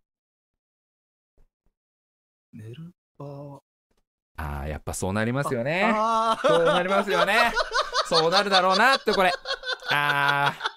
[2.53, 2.57] う。
[2.57, 3.59] メルバー。
[4.37, 5.91] ああ、やっぱそうなりますよね。
[6.41, 7.51] そうなりますよね。
[8.05, 9.31] そうなるだろうなって、これ。
[9.89, 10.70] ああ。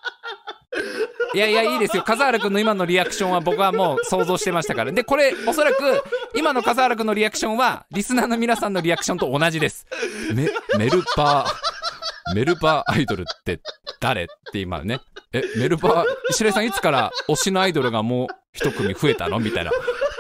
[1.35, 2.03] いやいや、いいですよ。
[2.07, 4.93] 笠原くんの今のリアクションは僕はもう想像してましたから。
[4.93, 6.03] で、これ、おそらく、
[6.35, 9.87] 今の笠原くんのリアクションは、リスナーの皆さんのリアクションと同じです。
[10.33, 13.61] メ、メルバー、メルバーアイドルって
[14.01, 15.01] 誰って今ね。
[15.33, 19.41] え、メルバー、石井さんいつから推しのアイドルがもう一組増えたの？
[19.41, 19.73] みたいな。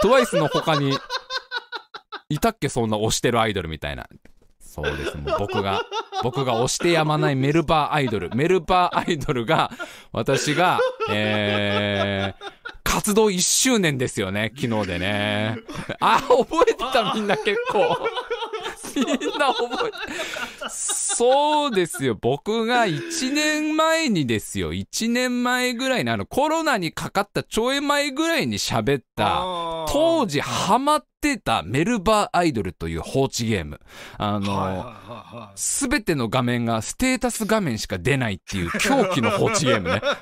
[0.03, 0.99] トワイスの他に、
[2.29, 2.69] いたっけ？
[2.69, 4.09] そんな推してるアイドルみたいな。
[4.75, 5.17] そうです。
[5.17, 5.83] もう僕が、
[6.25, 8.31] 僕が推してやまないメルバーアイドル。
[8.35, 9.71] メルバーアイドルが、
[10.11, 10.81] 私が、
[11.13, 15.59] えー、活動1周年ですよね、昨日でね。
[16.01, 17.99] あ、覚えてたみんな結構。
[18.97, 19.07] みん
[19.39, 19.97] な覚えて、
[20.69, 22.17] そうですよ。
[22.21, 24.73] 僕が1年前にですよ。
[24.73, 29.41] 1年前ぐらいにあのコロナにかかったちょい前ぐらいに喋った、
[29.93, 33.81] 当時ハマってたメルバーアイドルという放置ゲーム。
[34.19, 34.93] あの、
[35.55, 40.03] すべての画面がステータス画面しか出ないっていう狂気の放置ゲームね。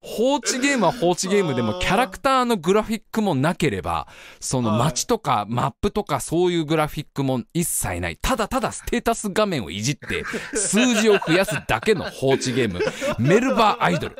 [0.00, 4.06] 放置ゲームは放置ゲームでもキャラクターのグラフィックもなければ、
[4.38, 8.16] その街とかマップとかそういうグラフィックも一切ない。
[8.20, 10.24] ただただステータス画面をいじって
[10.54, 12.80] 数字を増やすだけの放置ゲーム。
[13.18, 14.16] メルバーアイドル。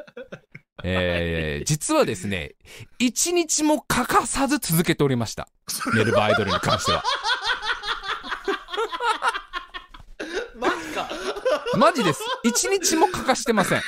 [0.85, 2.53] えー、実はですね、
[2.99, 5.49] 一日も欠かさず続けておりました。
[5.95, 7.03] メルバーアイドルに関しては。
[10.57, 11.09] マジか
[11.77, 12.21] マジです。
[12.45, 13.83] 一日も欠かしてません。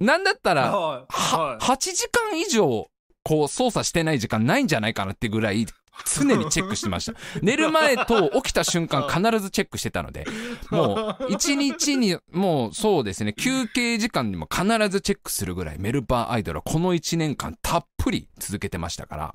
[0.00, 2.90] なんだったら、はいはは、8時間以上、
[3.22, 5.66] こう、操作してない時間ないんじゃないかなってぐらい、
[6.04, 7.14] 常にチェックしてました。
[7.42, 10.26] 寝る前と起きた瞬間必ずチェックしてたので、
[10.70, 19.34] もう、一日に、もうそうですね、休憩時間にも必ずチェックするぐらい、メルバーアイドルはこの1年間たっぷり続けてましたから、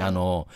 [0.00, 0.46] あの、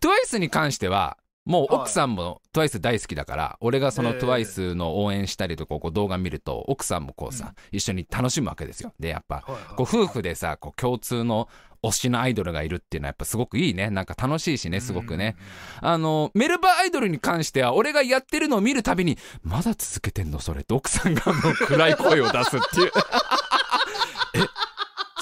[0.00, 8.92] TWICE に関しては、もう奥さんも TWICE 大好きだから、俺がそのええ TWICE の応援したりとか、こう動画見ると、奥さんもこうさ、一緒に楽しむわけですよ。
[9.00, 11.48] で、やっぱ、はいはいこう夫婦でさ、こう共通の
[11.82, 13.90] 推しのアイドルがいるっていうのはやっぱすごくいいね。
[13.90, 15.36] なんか楽しいしね、すごくね。
[15.80, 22.92] あの、メルバーアイドルに関しては、俺がやってるのを見るたびに、まだ続けてんのそれって奥さんがもう暗い声を出すっていう。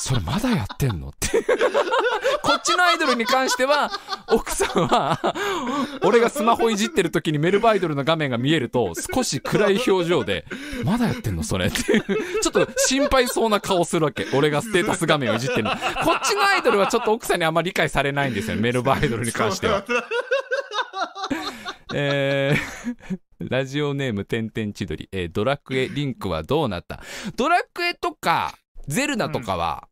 [0.07, 1.09] え、それまだやってんの？
[1.09, 1.43] って。
[2.43, 3.91] こっちのアイドルに関しては、
[4.29, 5.35] 奥さんは、
[6.03, 10.45] 俺がスマホいじってる時にメルバイドルの画面が見えると、少し暗い表情で、
[10.85, 11.83] まだやってんのそれって。
[12.43, 14.27] ちょっと心配そうな顔するわけ。
[14.33, 15.71] 俺がステータス画面をいじってるの。
[15.71, 15.81] こっ
[16.27, 18.57] ちのアイドルはちょっと奥さんにあんま理解されないんですよ。
[18.57, 19.85] メルバイドルに関しては。
[21.93, 23.19] えー、
[23.51, 27.01] ラジオネームてんてん千鳥、えードラクエリンクはどうなった？
[27.37, 28.55] ドラクエとか、
[28.89, 29.89] ゼルダとかは、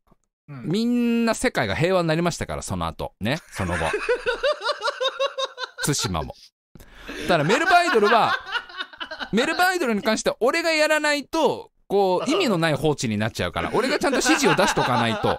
[0.49, 3.13] みんな世界が平和になりましたから、その後。
[3.21, 3.85] ね、その後。
[5.85, 6.35] 対馬も。
[7.23, 8.35] だからメルバイドルは、
[9.33, 15.39] メルバイドルに関しては俺がやらないと、こう、意味のない放置になっちゃうから、俺がちゃんと指示を出しとかないと。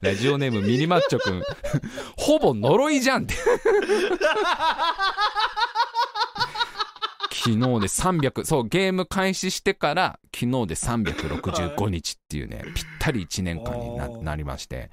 [0.00, 1.42] ラジオネームミニマッチョくん。
[2.16, 3.34] ほぼ呪いじゃんって。
[7.46, 14.90] 昨日で300、そう、ゲーム開始してから、昨日で365日っていうね、ぴったり1年間にななりまして。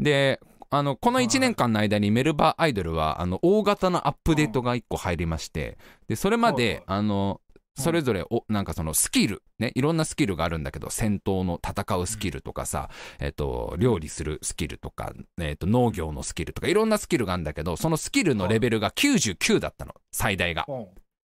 [0.00, 7.40] で、あの、この1年間の間にメルバーアイドルは、あの、大型のアップデートが1個入りまして、で、それまで、はいあの、
[7.74, 20.66] それぞれおなんかそのスキルねいろんなスキルがあるんだけど戦闘の戦うスキルとかさ、えっと料理するスキルとか、えっと農業のスキルとかいろんなスキルがあるんだけどそのスキルのレベルが99だったの最大が。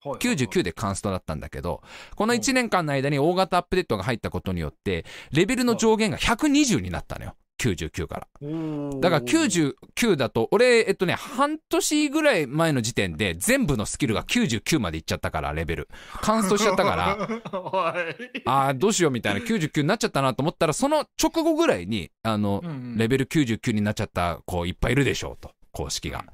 [0.05, 1.83] うんはい99でカンストだったんだけど、
[2.15, 7.35] この1年間の間に大型アップデートが入ったことによって、レベルの上限が120になったのよ。
[7.59, 9.01] 99から。
[9.01, 15.89] だから99だと、俺、えっとね、半年ぐらい前の時点で全部のスキルが99までいっちゃったから、レベル。
[16.21, 17.17] カンストしちゃったから、
[17.59, 22.63] はいあーどうしようみたいな99になっちゃったなと思ったら、その直後ぐらいに、あの、
[22.97, 26.25] レベル99になっちゃった子いっぱいいるでしょうと、公式が。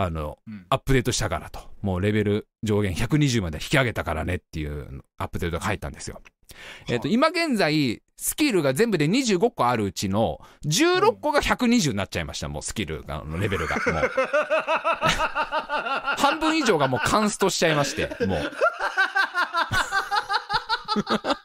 [0.00, 1.60] あの、うんアップデートしたからと。
[1.82, 6.20] もうレベル上限120まで引き上げたからねっていうアップデートが入ったんですよ。
[6.88, 13.76] えっ、と、今現在、スキルが全部で25個あるうちの16個が120になっちゃいました、もうスキルが、レベルが。
[13.76, 13.84] もう、
[16.18, 18.52] 半分以上がもうカンストしちゃいまして、もう。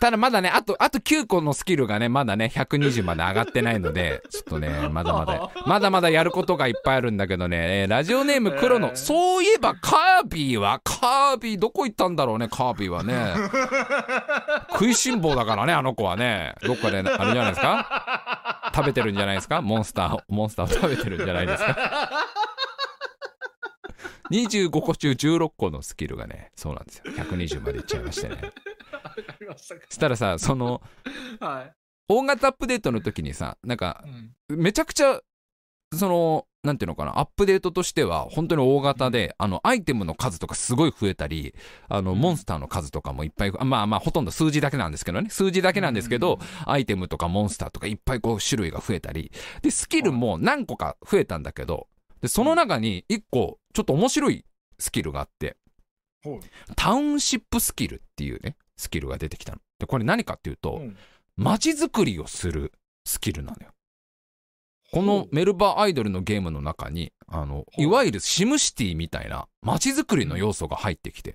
[0.00, 13.34] ただまだね、あと、あと9個のスキルがね、まだね、120まで上がってないので、ちょっとね、まだまだ、まだまだやることがいっぱいあるんだけどね、えーラジオネーム黒の、えーそういえばカービィは、カービィどこ行ったんだろうね、カービィはね。
[14.72, 16.54] 食いしん坊だからね、あの子はね。
[16.62, 18.72] どっかで、あれじゃないですか？
[18.74, 19.62] 食べてるんじゃないですか？
[19.62, 22.10] モンスターを、モンスターを食べてるんじゃないですか
[24.30, 27.04] ？25個中16個のスキルがね、そうなんですよ。
[27.12, 28.36] 120までいっちゃいましてね。
[29.90, 30.08] した。
[30.08, 30.82] らさ、その、
[31.40, 31.72] はい。
[32.08, 34.04] 大型アップデートの時にさ、なんか
[34.48, 34.58] う、ん。
[34.58, 35.20] めちゃくちゃ、
[35.92, 41.54] その、なんていうのかな、アップデートとしては、本当に大型で、あの、アイテムの数とかすごい増えたり、
[41.88, 42.18] あの、うん。
[42.18, 49.30] モンスターの数とかもいっぱい、まあまあ、ほとんど数字だけなんですけどね、数字だけなんですけど、アイテムとかモンスターとかいっぱいこう種類が増えたり、
[49.62, 51.88] で、スキルも何個か増えたんだけど、
[52.20, 54.44] で、その中に一個、ちょっと面白い
[54.78, 55.56] スキルがあって、
[56.76, 59.58] タウンシップスキルっていうね、スキルが出てきたの。
[59.78, 60.96] で、これ何かっていうと、うん
[61.36, 62.72] 街づくりをする
[63.04, 63.72] スキルなのよ。
[64.92, 71.34] このメルバアイドルのゲームの中に、あの、ういわゆるシムシティみたいな街づくりの要素が入ってきて。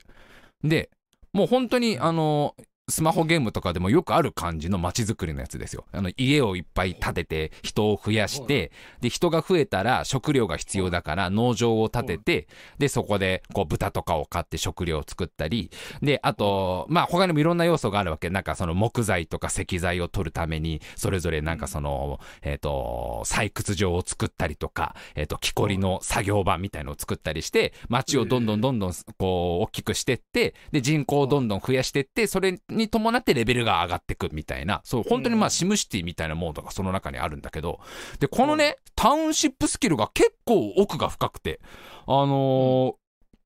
[0.63, 0.89] で、
[1.33, 2.55] もう本当に、あの、
[2.89, 5.85] スマホゲームとかでもよくある感じの街づくりのやつですよ。
[5.91, 8.71] あの、家をいっぱい建てて、人を増やして、
[9.01, 12.47] で、人が増えたら食料が必要だから農場を建てて、
[12.77, 15.71] で、そこで、こう、豚とかを飼って食料を作ったり、
[16.01, 18.29] で、あと、まあ、他にもいろんな要素があるわけ。
[18.29, 37.79] なんかその木材とか石材を取るために、それぞれなんかその、えっ、と、採掘場を作ったりとか、えっ、と、木こりの作業場みたいのを作ったりして、街をどんどんどんどん、こう、大きくしてって、で、人口をどんどん増やしてって、それに伴ってレベルが上がってくみたいな、そう、本当にまあ、シムシティみたいなモードがその中にあるんだけど、
[38.19, 41.59] で、このね、タウンシップスキルが結構奥が深くて、
[42.07, 42.93] あのー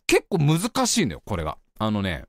[0.05, 1.57] 結構難しいのよ、これが。
[1.79, 2.25] あのね、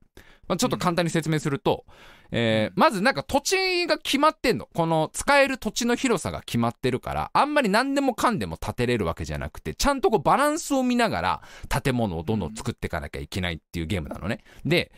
[0.49, 1.85] まあ、ちょっと簡単に説明すると、
[2.30, 4.68] えーまずなんか土地が決まってんの。
[4.74, 11.42] この使える土地の広さが決まってるから、あんまり何でもかんでも建てれるわけじゃなくて、ちゃんとこうバランスを見ながら
[11.82, 14.42] 建物をどんどん作っていかなきゃいけないっていうゲームなのね。
[14.64, 14.92] で、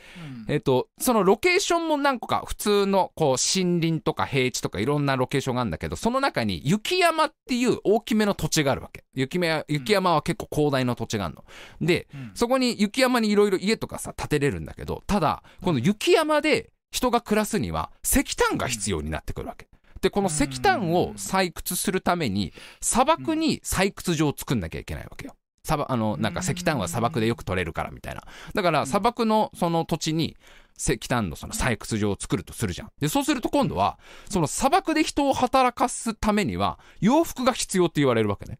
[0.46, 9.04] うんえっと、そのロケーションも何個か普通のこう森林とか平地とかいろんなロケーションがあるんだけど、その中に雪山っていう大きめの土地があるわけ。
[9.14, 11.44] 雪山雪山は結構広大な土地があるの。
[11.80, 19.68] で、うんそこに雪山にいろいろ家とかさ、建てれるんだけど、ただ、この雪山で人が暮らすには石炭が必要になってくるわけ。
[20.00, 25.34] で、この石炭を採掘するために、砂漠に採掘場を作んなきゃいけないわけよ。
[25.64, 28.22] 砂漠あの、なんか石炭は砂漠でよく取れるからみたいな。
[28.54, 30.36] だから砂漠のその土地に
[30.78, 32.88] 石炭のその採掘場を作るとするじゃん。
[33.00, 33.98] で、そうすると今度は、
[34.30, 38.58] その砂漠で人を働かすためには洋服が必要って言われるわけね。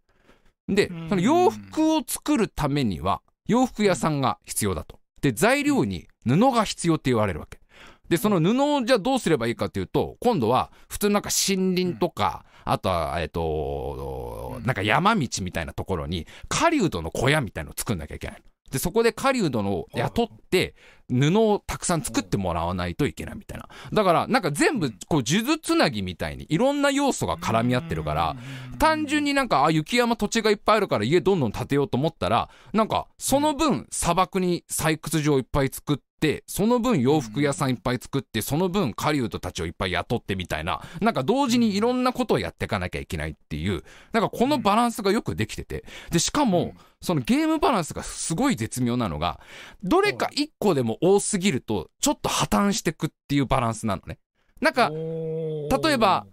[0.68, 4.98] でうん、その洋服を作るためには洋服屋さんが必要だと。
[5.20, 7.60] で、材料に布が必要って言われるわけ。
[8.08, 18.42] で、その布をじゃあどうすればいいかっていうと、今度は普通なんか森林とか、あとは、えっと、なんか山道みたいなところに、狩人の小屋みたいのを作んなきゃいけない。
[18.70, 20.74] で、そこで狩人のを雇って、
[21.08, 23.68] 布をたくさん作ってもらわないといけないみたいな。
[23.92, 28.36] だから、なんか全部、こう、数珠つなぎみたいに、いろんな要素が絡み合ってるから、
[28.78, 49.40] 単純になんか、あ、雪山土地がいっぱいあるから家どんどん建てようと思ったら、なんか、その分砂漠に採掘場いっぱい作って、その分洋服屋さんいっぱい作って、その分狩人たちをいっぱい雇ってみたいな、なんか同時にいろんなことをやっていかなきゃいけないっていう、なんかこのバランスがよくできてて、で、しかも、そのゲームバランスがすごい絶妙なのが、
[49.82, 54.18] どれか一個でも多すぎると、ちょっと破綻してくっていうバランスなのね。
[54.60, 56.26] なんか、例えば、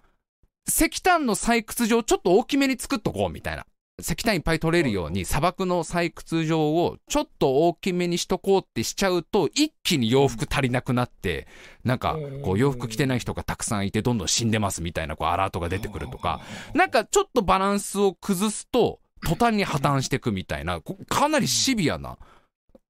[0.68, 3.66] 石炭の採掘場ちょっと大きめに作っとこうみたいな。
[4.00, 11.48] 石炭いっぱい取れるように砂漠の採掘場をちょっと大きめにしとこうってしちゃうと一気に洋服足りなくなって
[11.84, 16.42] なんかこう洋服着てない人がたくさんいてどんどん死んでますみたいなこうアラートが出てくるとか
[16.74, 22.18] なんかちょっとバランスを崩すと途端に破綻していくみたいなこかなりシビアな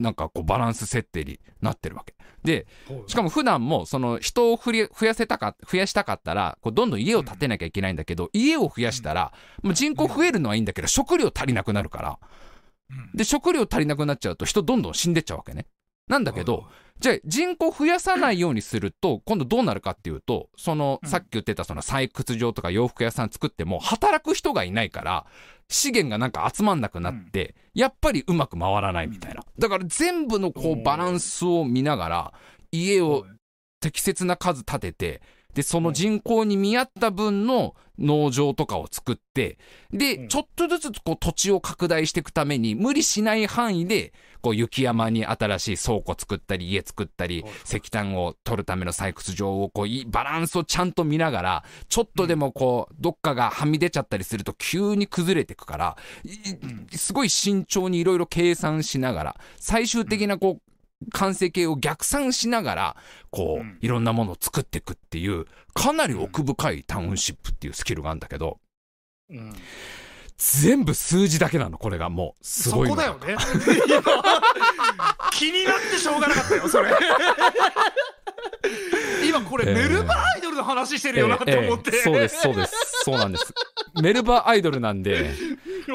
[0.04, 2.14] なんかこうバランス設定になってるわけ。
[2.44, 2.68] で、
[3.08, 9.34] しかも普段もその人を増やせたか、増やしたかったら、こうどんどん家を建てなきゃいけないんだけど、家を増やしたら、
[9.64, 12.20] もう人口増えるのはいいんだけど、食料足りなくなるから。
[13.16, 15.66] で、食料足りなくなっちゃうと人どんどん死んでっちゃうわけね。
[16.08, 16.66] なんだけど、
[17.00, 25.26] じゃあ人口増やさないようにすると、今度どうなるかっていうと、その、さっき言ってたその採掘場とか洋服屋さん作っても、働く人がいないから、
[25.70, 29.44] 資源がなんか集まんなくなって、やっぱりうまく回らないみたいな。
[29.58, 32.34] だから全部のこうバランスを見ながら、
[32.72, 33.26] 家を
[33.82, 35.22] 適切な数建てて、
[35.54, 39.58] で、その人口に見合った分の農場とかを作って、
[39.92, 55.98] で、ちょっとずつこう土地を拡大していくために、無理しない範囲で、こう雪山に新しい倉庫作ったり、家作ったり、石炭を取るための採掘場をこう、バランスをちゃんと見ながら、ちょっとでもこう、どっかがはみ出ちゃったりすると急に崩れていくから、
[56.92, 60.73] すごい慎重にいろいろ計算しながら、最終的なこう、
[61.12, 62.96] 完成形を逆算しながら、
[63.32, 68.60] こう、いろんなものを作っていくっていう、かなり奥深いタウンシップっていうスキルがあるんだけど、
[69.30, 69.54] うん、
[70.38, 72.46] 全部数字だけなの、これがもう。
[72.46, 72.90] すごい。
[72.90, 73.36] そこだよね。
[75.32, 76.92] 気になってしょうがなかったよ、それ。
[79.28, 82.74] 今これ、メルバアイドルの話してるよなって思って、えーえー、そうです、そうです。
[83.04, 83.54] そうなんです。
[84.02, 85.34] メルバアイドルなんで、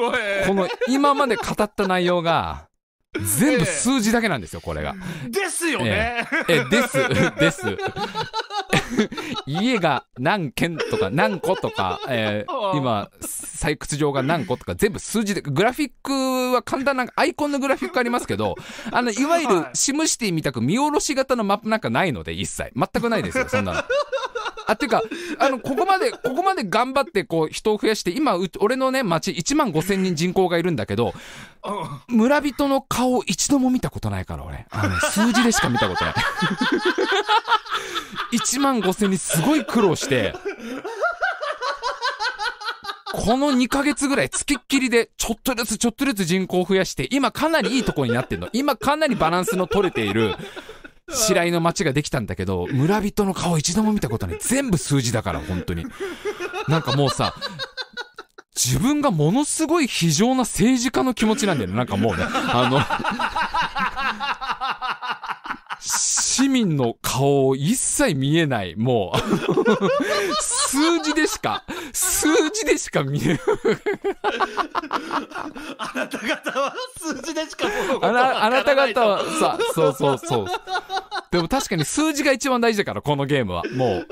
[0.47, 2.68] この今まで語った内容が、
[3.13, 4.93] 全部数字だけなんですよ、これが。
[5.29, 6.27] ですよね。
[6.47, 6.97] ええ、です、
[7.39, 7.61] です。
[9.45, 18.55] 家が何軒とか何個とか、えー、今、採掘場が何個とか全部数字で、グラフィックは簡単なアイコンのグラフィックありますけど、
[18.91, 22.71] あの、いわゆるシムシティみたく見下ろし型のマップなんかないので、一切。
[22.75, 23.83] 全くないですよ、 そんなの。
[24.67, 25.01] あ、ていうか、
[25.39, 31.13] あの、ここまで、ここまで頑張ってこう人を増やして、今、俺のね、町1万5千人人口がいるんだけど、
[32.07, 34.67] 村人の顔一度も見たことないから、俺。
[34.69, 36.13] あの、数字でしか見たことない。
[38.31, 40.33] 1万5千人すごい苦労して、
[43.11, 48.49] この2ヶ月ぐらい付きっきりでちょっとずつちょっとずつ人口を増やして、今かなりいいとこになってんの。
[48.53, 50.35] 今かなりバランスの取れている
[51.11, 54.37] 白井の街ができたんだけど、村人の顔一度も見たことない。
[54.39, 55.85] 全部数字だから、本当に。
[56.67, 57.33] なんかもうさ、
[58.55, 61.77] 自分がものすごい非常な政治家の気持ちなんだよね。
[61.77, 62.79] なんかもうね、あの
[65.79, 69.19] 市民の顔を一切見えない、もう
[70.41, 71.63] 数字でしか、
[71.93, 73.39] 数字でしか見えない
[75.77, 77.67] あなた方は数字でしか
[78.01, 80.47] あなあなた方はさ、そうそうそう。
[81.31, 83.63] でも確かに数字が一番大事だから、このゲームは。
[83.75, 84.03] も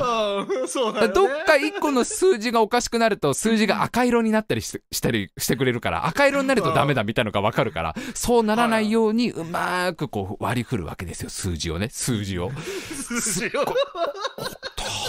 [0.63, 0.68] う。
[0.68, 12.51] そうだ、ね、どっか一個の数字がおかしくなると、数字が赤色になったりししたりしてくれるから、赤色になるとダメだみたいなのがわかるから、そうならないようにうまくこう割り振るわけですよ、数字をね、数字を。
[12.51, 13.66] 数字を？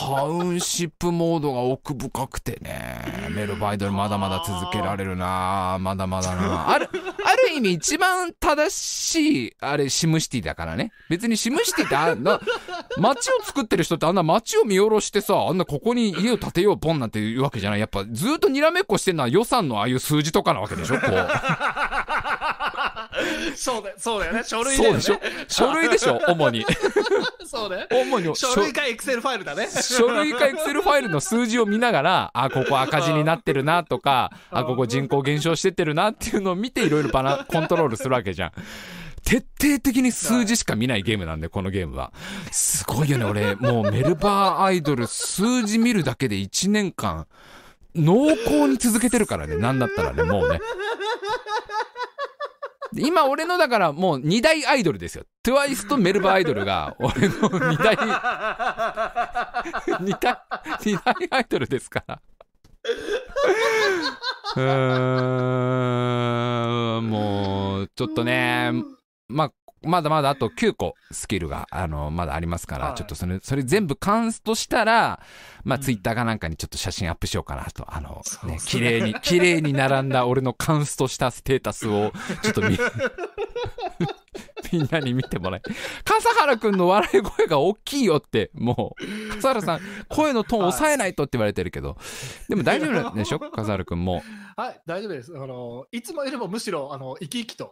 [0.00, 10.92] タウンシップモードが奥深くてね、メルバイドルまだまだ続けられるなまだまだなある、ある意味一番正しい、あれ、シムシティだからね。
[11.10, 12.40] 別にシムシティってあんな、
[12.96, 17.80] 街を作ってる人ってあんな街を見下ろしてさ、あんなここに家を建てようボンなんて言うわけじゃない。
[17.80, 21.28] やっぱずっとにらめっこしてんのは予算のああいう数字とかなわけでしょこう。
[23.56, 24.42] そうだそうだよね。
[24.44, 25.00] 書類だよね。
[25.00, 25.48] そうでしょ？
[25.48, 26.20] 書類でしょ？
[26.28, 26.64] 主に。
[27.46, 27.86] そうね。
[27.90, 28.36] 主に。
[28.36, 29.68] 書類かエクセルファイルだね。
[29.70, 38.52] 書類かエクセルファイルの数字を見ながら、 あ、ここ赤字になってるなとか、あ、ここ人口減少してってるなっていうのを見ていろいろバラ、コントロールするわけじゃん。
[39.24, 42.12] 徹底的に数字しか見ないゲームなんで、このゲームは。
[42.50, 43.56] すごいよね、俺。
[43.56, 47.26] もうメルバーアイドル数字見るだけで1年間、
[47.94, 50.60] 濃厚に続けてるからね、なんだったらね、もうね。
[52.94, 55.24] 今俺のだからもう二大アイドルですよ。
[55.42, 57.96] トゥワイスとメルバアイドルが 俺の二大
[60.00, 60.38] 二大、
[60.84, 62.20] 二大アイドルですから。
[64.56, 64.64] うー
[67.00, 68.72] ん、もう、ちょっとね、
[69.28, 69.52] まあ、
[69.82, 75.20] まだまだあと9個スキルが、あの、まだありますから、はい、ちょっとそれ、それ全部カンストしたら、
[75.64, 82.12] まあ、ツイッターかなんかにちょっと写真アップしようかなと、あの、ね、綺麗に、綺麗に並んだ俺のカンストしたステータスを、
[82.42, 82.76] ちょっと見、
[84.72, 85.62] みんなに見てもらえ。
[86.04, 91.96] 笠原くんの笑い声が大きいよって、もう、笠原さん、声のトーン抑えないとって言われてるけど、
[92.48, 93.38] でも大丈夫でしょ？
[93.38, 94.22] 笠原くんも。
[94.56, 95.32] はい、大丈夫です。
[95.34, 97.70] あの、いつもよりもむしろ、あの、生き生きと。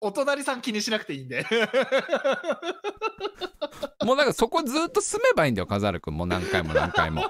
[0.00, 1.46] お隣さん気にしなくていいんで。
[4.04, 7.22] もうなんかそこずっと住めばいいんだよ、笠原くんも何回も何回も。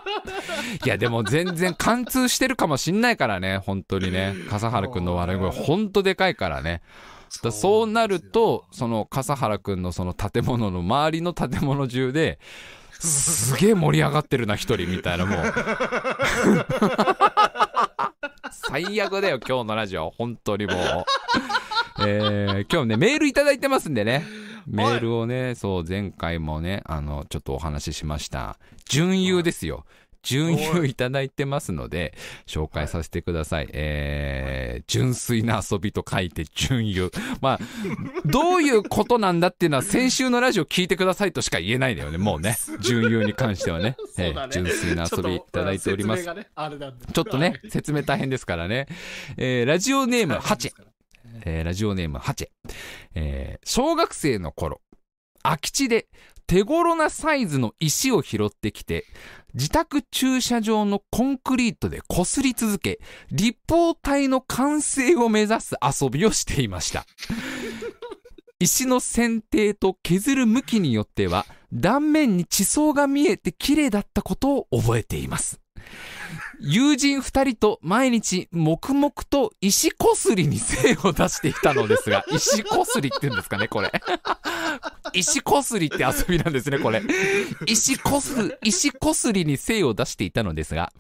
[0.84, 4.34] いや、でも全然貫通してるかもしんないからね、本当にね。
[4.50, 6.82] 笠原くんの笑い声、ほんとでかいからね。
[7.42, 12.38] だそうなると、その笠原くんのその建物の周りの建物中で、
[13.00, 15.54] すげえ盛り上がってるな、一人みたいな、もう。
[18.68, 20.10] 最悪だよ、今日のラジオ。
[20.16, 20.76] 本当にもう。
[22.00, 24.24] えー、今日ね、メールいただいてますんでね。
[24.66, 28.58] メールをね、そう、前回もね、あの、ちょっとお話ししました。
[28.88, 29.84] 準優ですよ。
[30.24, 32.14] 準優いただいてますので、
[32.46, 33.68] 紹介させてください。
[33.72, 37.12] えー、純粋な遊びと書いて準優。
[37.40, 37.58] まあ、
[38.24, 42.56] どういうことなんだっていうのは先週のラジオ聞いてくださいとしか言えないんだよね、もうね。
[42.80, 43.96] 準優に関してはね。
[44.16, 47.38] ねー純粋な遊びいただいておりますちょっと。
[47.38, 48.86] ね説明大変ですからね。
[49.36, 50.93] えー、ラジオネーム、ハチェ。
[51.44, 52.44] えーラジオネームハチ。
[52.44, 52.48] ェ、
[53.14, 54.80] えー小学生の頃
[55.42, 56.08] 空き地で
[56.46, 59.04] 手頃なサイズの石を拾ってきて
[59.54, 62.98] 自宅駐車場のコンクリートで擦り続け
[63.30, 67.06] 立方体の完成を目指す遊びをしていました。
[68.60, 75.60] 石の剪定と削る向きによっては断面に地層が見えて綺麗だったことを覚えています。
[76.66, 83.92] 友人二人と毎日黙々と石こすりに精を出していたのですが、 石こすりって言うんですかね、これ。
[85.12, 87.02] 石こすりって遊びなんですね、これ。
[87.66, 90.92] 石こす、石こすりに精を出していたのですが、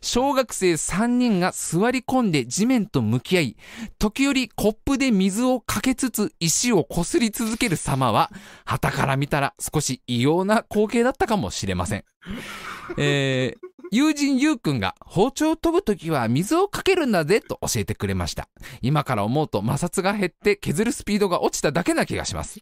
[0.00, 3.56] 小学生三人が座り込んで地面と向き合い、
[3.98, 8.30] 時折コップで水をかけつつ石をこすり続ける様は、
[8.64, 12.04] 旗から見たら少し異様な光景だったかもしれません。
[12.98, 18.48] えー友人ゆうくんが包丁を研ぐときは水をかけるんだぜと教えてくれました。
[18.82, 22.60] 今から思うと摩擦が減って削るスピードが落ちただけな気がします。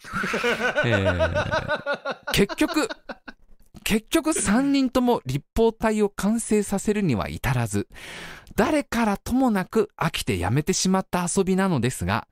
[0.87, 2.89] えー結局、
[3.89, 7.89] 結局3人とも立方体を完成させるには至らず、
[8.55, 12.29] 誰からともなく飽きてやめてしまった遊びなのですが、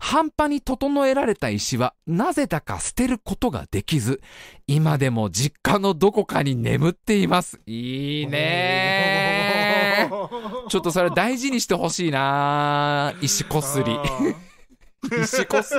[0.00, 4.20] 半端に整えられた石はなぜだか捨てることができず、
[4.66, 7.60] 今でも実家のどこかに眠っています。
[7.66, 10.66] いいねー。
[10.66, 13.96] ちょっとそれ大事にしてほしいなー石こすり。
[15.22, 15.72] 石こす。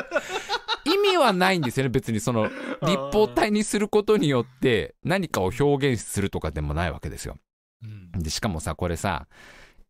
[0.93, 2.19] 意味はないんですよね、別に。
[2.19, 2.49] その
[2.81, 7.37] 立方体にすることによって何かを表現するとかでもないわけですよ。
[7.83, 8.11] うん。
[8.23, 9.27] で、しかもさ、これさ、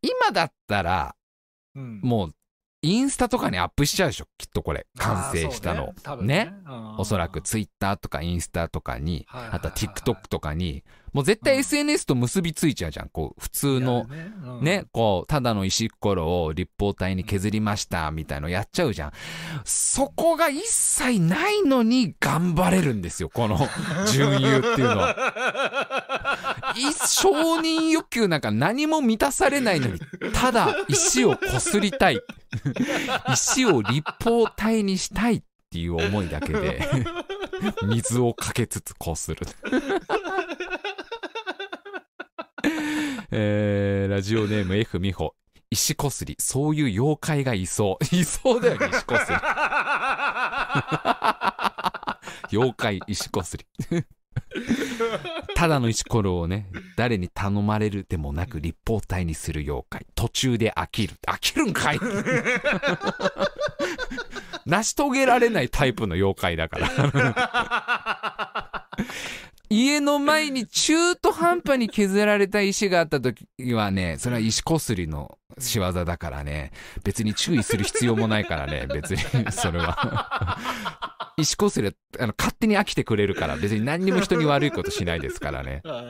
[0.01, 1.15] 今だったら
[1.75, 2.01] うん。
[2.01, 2.35] もう
[2.81, 4.87] インスタとかにアップしちゃうでしょ、きっとこれ。
[4.97, 5.93] 完成したの。
[6.21, 6.45] ね。
[6.45, 6.53] ね。
[6.65, 6.95] うん。
[6.97, 9.59] おそらくツイッターとかインスタとかに、はいはいはい。
[9.59, 10.83] あとは TikTok とかに、
[11.17, 13.09] もう絶対うん SNS と結びついちゃうじゃん。
[13.09, 19.11] こう、普通の、ねうんね、こう、ただの石ころを立方体に削りました、みたいのやっちゃうじゃん。
[19.65, 23.57] そこが一切ないのに頑張れるんですよ、この
[24.13, 26.75] 準優っていうのは。
[26.75, 29.99] い承認欲求なんか何も満たされないのに、
[30.33, 32.21] ただ石をこすりたい。
[33.33, 35.41] 石を立方体にしたいっ
[35.71, 36.79] ていう思いだけで、
[37.83, 39.47] 水をかけつつこする。
[43.31, 45.33] えー、ラジオネーム F 美穂。
[45.69, 48.05] 石こすり、そういう妖怪がいそう。
[48.15, 49.37] いそうだよね、石こすり。
[52.57, 53.65] 妖怪石こすり。
[55.55, 60.05] ただの石ころをね、誰に頼まれるでもなく立方体にする妖怪。
[60.15, 61.15] 途中で飽きる。
[61.27, 61.99] 飽きるんかい
[64.65, 66.87] 成し遂げられないタイプの妖怪だから。
[69.69, 76.71] 家の前に中途半端に削られた石があった時はね、 それは石こすりの仕業だからね、
[77.03, 80.57] 別に注意する必要もないからね、別に、 それは。
[81.39, 85.81] 石こすりはあの勝手に飽きてくれるから、別に何にも人に悪いことしないですからね。
[85.83, 86.01] は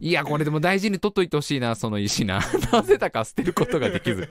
[0.00, 2.40] いいや、これでも大事に取っといてほしいな、その石な。
[2.72, 4.28] なぜだか捨てることができず。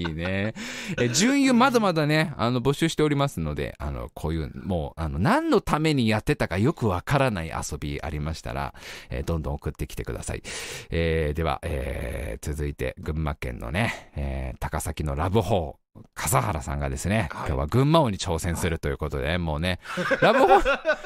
[0.00, 0.54] いいね。
[0.98, 8.74] え、順位まだまだね、あの、募集しておりますので、あの、こういう、もう、あの、何のためにやってたかよくわからない遊びありましたら、
[9.10, 10.42] えーどんどん送ってきてください。
[10.90, 15.84] えーでは、えー続いて、群馬県のね、えー高崎のラブホー。
[16.14, 19.78] 笠原さんがですね、はい今日は群馬王に挑戦するということで、もうね、
[20.20, 20.60] ラブホー、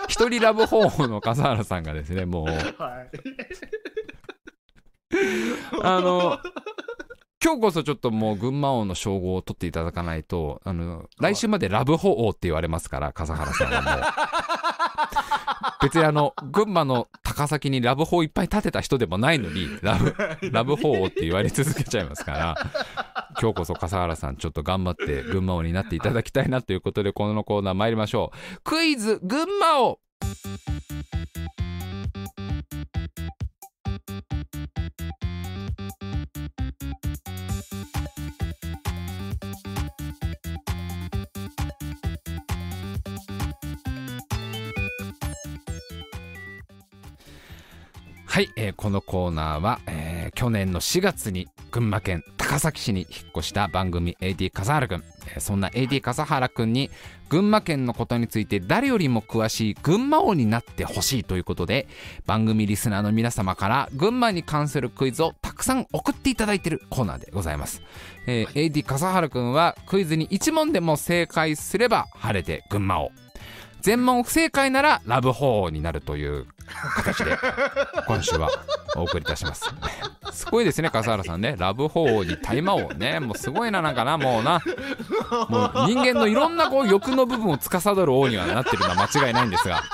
[0.08, 3.10] 一人ラブホーの笠原さんがですね、もう、はい。
[5.82, 6.38] あの、
[7.42, 14.02] 今日こそちょっともう群馬王の称号を取っていただかないと、あの、来週までラブホ王って言われますから、笠原さんはもう。
[15.80, 20.14] 別にあの、群馬の高崎にラブホいっぱい建てた人でもないのに、ラブ、
[20.50, 22.56] ラブホ王って言われ続けちゃいますから、
[23.40, 28.60] 今日こそ笠原さんちょっと頑張って群馬王になっていただきたいなということで、このコーナー参りましょう。
[28.64, 30.00] クイズ群馬王
[48.38, 56.88] はい、えーこのコーナーは、えー去年の4月に群馬県高崎市に引っ越した番組 AD 笠原くん、えーそんな AD 笠原くんに
[57.30, 61.88] 群馬県のことについて誰よりも詳しい群馬王になってほしいということで
[62.26, 67.82] 番組リスナーの皆様から群馬に関するクイズをたくさん送っていただいているコーナーでございます、
[68.28, 73.10] えー AD 笠原くんはクイズに1問でも正解すれば晴れて群馬王
[73.80, 76.46] 全問不正解ならラブホーになるという
[76.96, 77.36] 形で
[78.06, 78.50] 今週は
[78.96, 79.70] お送りいたします。
[80.32, 81.56] すごいですね笠原さんね。
[81.58, 84.60] ラブホーに大魔王ねもうすごいななんかなもうな。
[85.48, 89.82] もう人間のいろんなこう欲の部分を司る王にはなってるのは間違いないんですが。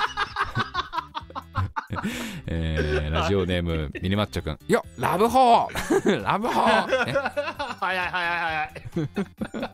[2.47, 4.59] えーラジオネームミニマッチョくん。
[4.67, 6.23] よラブホー。
[6.23, 7.13] ラブホー、 ね
[7.79, 9.69] 早い早い早い。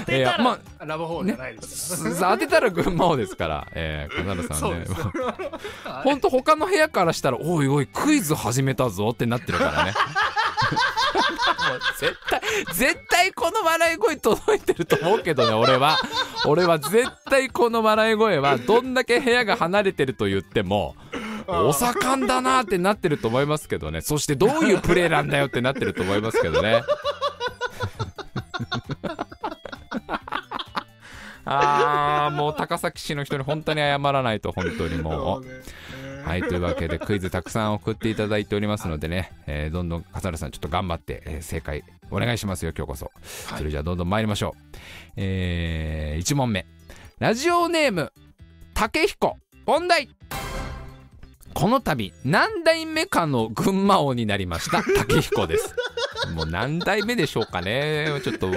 [0.00, 4.54] 当てたいやまらラブホールじゃないですよ、当てたら群馬王ですから、えー、笠原さんね。
[4.56, 4.94] そうです。
[6.04, 9.92] ほんと他の部屋からしたらおいおいクイズ始めたぞってなってるからね。
[11.68, 12.40] もう絶対
[12.74, 15.98] 絶対この笑い声届いてると思うけどね俺は。
[16.44, 20.94] 俺は絶対この笑い声はどんだけ部屋が離れてると言っても
[21.48, 24.00] お盛んだなってなってると思いますけどね。
[24.00, 26.82] そしてどういうプレーなんだよってなってると思いますけどね
[31.46, 35.44] あーもう高崎市の人に本当に謝らないと本当にもう。
[36.28, 43.12] はい、というわけでクイズたくさん送っていただいておりますのでね、えーどんどん笠原さんちょっと頑張って、えー正解お願いしますよ今日こそ、
[43.48, 43.58] はい。
[43.58, 44.74] それじゃあどんどん参りましょう。
[45.16, 46.66] え1問目。
[47.20, 48.12] ラジオネーム
[48.74, 49.36] 竹彦。
[49.66, 50.08] 問題。
[51.54, 55.74] この度何代目かの群馬王になりました竹彦です
[56.34, 58.06] もう何代目でしょうかね。
[58.22, 58.50] ちょっと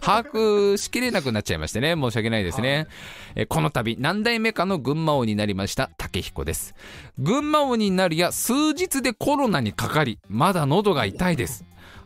[0.00, 1.94] 把握しきれなくなっちゃいましてね。
[1.94, 2.86] 申し訳ないですね、
[3.34, 6.74] えーこの度何代目かの群馬王になりました竹彦です。
[7.18, 11.64] 群馬王になるや数日でコロナにかかりまだ喉が痛いです。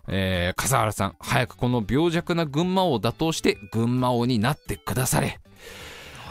[0.09, 5.41] えー笠原さん早くこの病弱な群馬王を打倒して群馬王になってくだされ。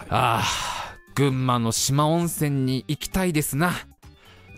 [0.10, 3.72] ああ群馬の島温泉に行きたいですな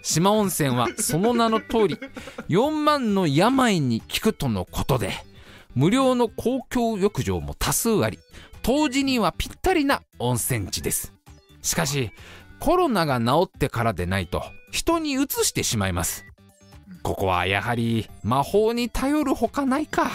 [0.04, 1.98] 島温泉はその名の通り
[2.50, 5.14] 4万の病に効くとのことで
[5.76, 8.20] 無料の公共浴場も多数あり
[8.62, 11.14] 当時にはぴったりな温泉地です。
[11.62, 12.12] しかし
[12.60, 16.26] コロナが治ってからでないと人にうつしてしまいます。
[17.02, 20.12] ここはやはり魔法に頼るほかないか。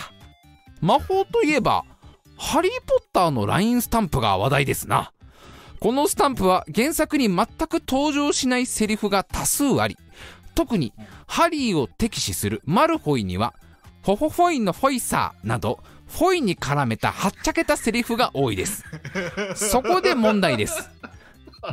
[0.81, 1.85] 魔法といえば
[2.37, 5.13] ハリー・ポッターの LINE スタンプが話題ですな。
[5.81, 9.97] このスタンプは原作に全く登場しないセリフが多数あり。
[10.55, 10.93] 特に
[11.27, 13.55] ハリーを敵視するマルフォイには
[14.03, 18.85] フォフォフォイのフォイサーなどフォイに絡めたはっちゃけたセリフが多いです。
[19.55, 20.91] そこで問題です。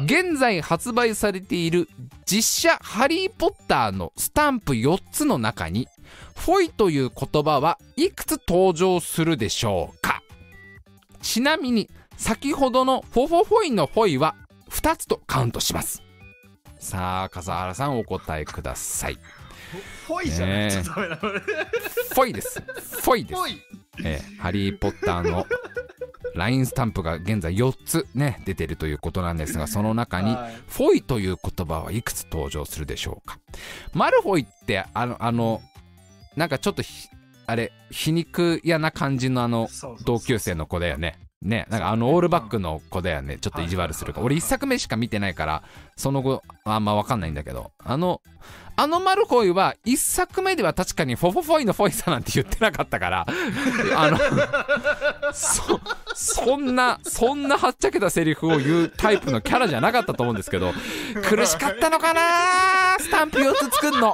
[0.04, 1.88] 現在発売されている
[2.26, 5.88] 実写ハリー・ポッターのスタンプ4つの中に
[6.36, 10.22] フォイという言葉はいくつ登場するでしょうか？
[11.22, 14.36] ちなみに先ほどのフォフォフォイのフォイは
[14.70, 16.02] 2つとカウントします。
[16.80, 19.18] さあ笠原さんお答えください。
[20.08, 21.40] フォイじゃない、ねえちょっとダメなのね。
[21.40, 22.62] フォイです。
[22.62, 23.42] フォイです。
[24.04, 25.46] えーハリー・ポッターの
[26.36, 30.54] LINE スタンプが現在4つね出てるということなんですがその中にはい。
[30.68, 33.40] フォイという言葉はいくつ登場するでしょうか。
[33.94, 35.62] マルフォイってあのあの
[36.36, 37.08] なんかちょっとひ
[37.48, 39.70] あれ皮肉屋な感じのあの
[40.04, 43.38] 同級生の子だよねねなんかあのオールバックの子だよね。
[43.40, 44.22] ちょっと意地悪するか。
[44.22, 45.64] 俺1作目しか見てないから
[45.96, 48.22] その後あんま分かんないんだけどあの
[48.78, 53.26] あのマルフォイは1作目では確かにフォフォフォイのフォイさなんて言ってなかったから。
[53.96, 54.18] あの
[55.34, 55.80] そ
[56.14, 60.74] そんなそんなはっちゃけたセリフを言うタイプのキャラじゃなかったと思うんですけど
[61.24, 62.22] 苦しかったのかな
[63.00, 64.14] スタンプ4つ作んの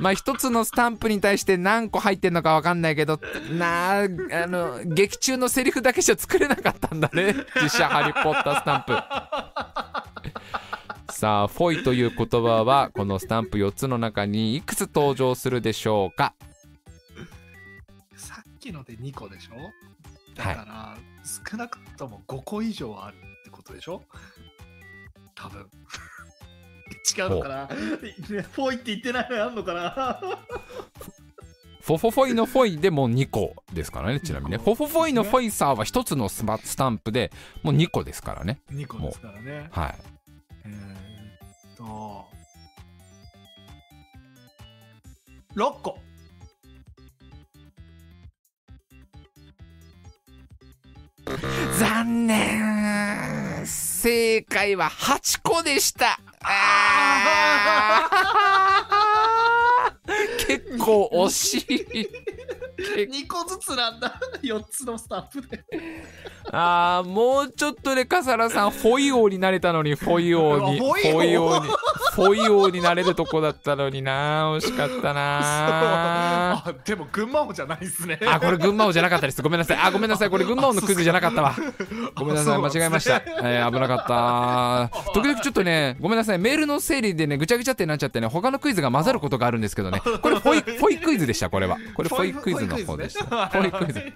[0.00, 3.20] まあ一つのスタンプに対して何個入ってんのか分かんないけど
[3.52, 4.06] なああ
[4.46, 7.34] の劇中のセリフだけじゃ作れなかったんだね。
[7.62, 8.84] 実写ハリー・ポッタースタン
[11.06, 11.12] プ。
[11.12, 16.34] さあフォイという言葉はこのスタンプ4つの中にいくつ登場するでしょうか？
[18.64, 19.54] きので2個でしょ？
[20.34, 20.96] だから、
[21.50, 24.02] 少なくとも5個以上あるってことでしょ？
[25.34, 25.68] 多分
[27.16, 27.66] 違うのかな？
[27.66, 30.18] フォイって言ってないのあんのかな？
[31.82, 34.58] フォフォフォイのフォイでもう2個ですからねちなみにね。
[34.58, 37.30] フォフォフォイのフォイサーは1つのスマスタンプで
[37.62, 39.68] もう2個ですからね ?2 個ですからね。
[39.70, 39.94] はい。
[40.64, 40.94] えー
[41.74, 42.24] っと、
[45.54, 45.98] 6個。
[51.78, 53.66] 残念。
[53.66, 56.20] 正解は8個でした
[60.46, 61.64] 結構惜しい。
[62.78, 64.20] 2個ずつなんだ。
[64.42, 65.64] 4つのスタンプで。
[66.50, 71.68] あーもうちょっとで笠原さんフォイ王になれたのにフォイ王に フォイ王王に
[72.14, 74.52] フォイ王になれるとこだったのにな。
[74.56, 76.52] 惜しかったな。
[76.54, 78.18] あでも群馬王じゃないですね。
[78.26, 79.42] あこれ群馬王じゃなかったです。
[79.42, 79.78] ごめんなさい。
[79.78, 80.30] あごめんなさい。
[80.30, 81.54] これ群馬王のクイズじゃなかったわ。
[82.16, 82.58] ごめんなさい。
[82.58, 85.12] 間違えました、えー危なかった。
[85.12, 86.38] 時々ちょっとねごめんなさい。
[86.38, 90.00] メールの整理でねぐちゃぐちゃってなっちゃってね他のクイズが混ざることがあるんですけどね。
[90.22, 91.78] これフォイフォイクイズでしたこれは。
[91.94, 94.12] これフォイクイズの方でしたフォイ クイズ。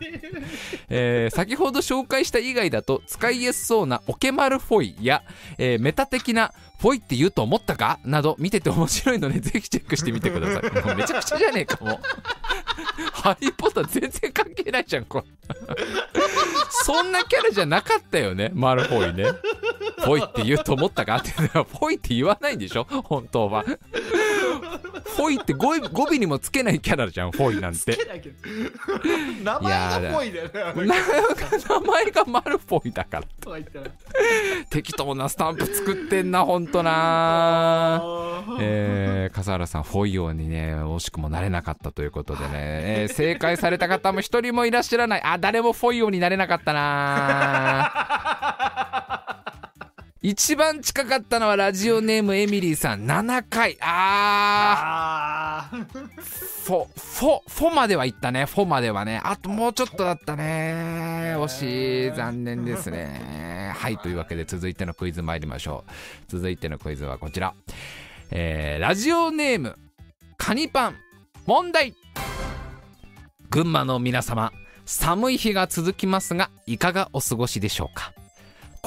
[0.88, 5.22] えー先ほど紹介した以外だと使いやすそうなオケマルフォイや、
[5.58, 7.98] えーメタ的なフォイって言うと思ったか？
[8.04, 10.70] など見てて面白いのでぜひチェックしてみてください。
[10.86, 11.98] もうめちゃくちゃじゃねえかもう。
[13.12, 15.54] ハリー・ポッター全然関係ないじゃんこれ。
[16.84, 19.24] そんなキャラじゃなかったよねマルフォイね。
[20.04, 21.16] フォイって言うと思ったか？
[21.16, 22.84] ってフォイって言わないんでしょ？
[22.84, 23.64] 本当は
[24.48, 27.96] フォイって語尾語尾にもつけないキャラじゃんフォイなんて。
[29.42, 30.86] 名前がっぽいだよね。
[30.86, 33.80] な名前がマルフォイだからとか言って
[34.70, 38.02] 適当なスタンプ作ってんなほんとな。
[38.60, 45.22] えー、笠原さんフォイ王にね惜しくもなれなかったということでね、えー正解された方も一人もいらっしゃらない。
[45.24, 47.92] あ誰もフォイ王になれなかったな
[50.20, 53.06] 一番近かったのはラジオネームエミリーさん。
[53.06, 53.78] 7回。
[53.80, 56.08] ああーー。
[56.64, 58.44] フォフォフォまでは行ったね。
[58.46, 59.20] フォまではね。
[59.22, 61.34] あともうちょっとだったね。
[61.36, 62.16] 惜しい。
[62.16, 63.72] 残念ですね。
[63.76, 65.90] はいというわけで続いてのクイズ参りましょう。
[66.26, 67.54] 続いてのクイズはこちら。
[68.32, 69.78] えーラジオネーム
[70.36, 70.96] カニパン。
[71.46, 71.94] 問題。
[73.50, 74.52] 群馬の皆様
[74.84, 78.12] 寒い日が続きますがいかがお過ごしでしょうか？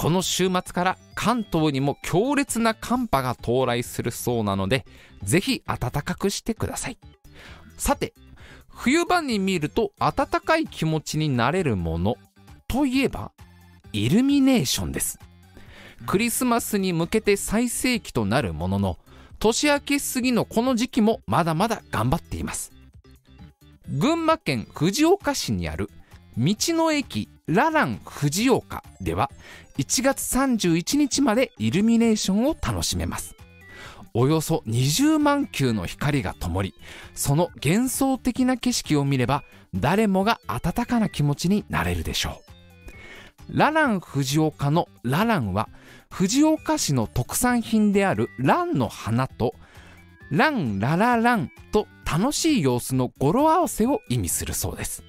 [0.02, 4.84] この週末から関東にも強烈な寒波が到来するそうなので
[5.22, 6.98] ぜひ暖かくしてください。
[7.78, 8.16] さて
[8.68, 12.16] 冬場に見ると暖かい気持ちになれるもの
[12.68, 13.32] といえば
[13.94, 15.20] イルミネーションです。
[16.08, 18.98] クリスマスに向けて最盛期となるものの
[19.38, 22.72] 年明け過ぎのこの時期もまだまだ頑張っています。
[23.88, 25.92] 群馬県藤岡市にある
[26.40, 29.30] 道の駅ララン藤岡では
[29.78, 33.36] 1月31日までイルミネーションを楽しめます。
[34.14, 36.76] およそ20万球の光が灯り
[37.14, 39.44] その幻想的な景色を見れば
[39.74, 42.52] 誰もが温かな気持ちになれるでしょう。
[43.58, 45.70] ララン藤岡のラランは
[46.10, 49.56] 藤岡市の特産品であるランの花と
[50.30, 55.04] ランララランと楽しい様子の語呂合わせを意味するそうです。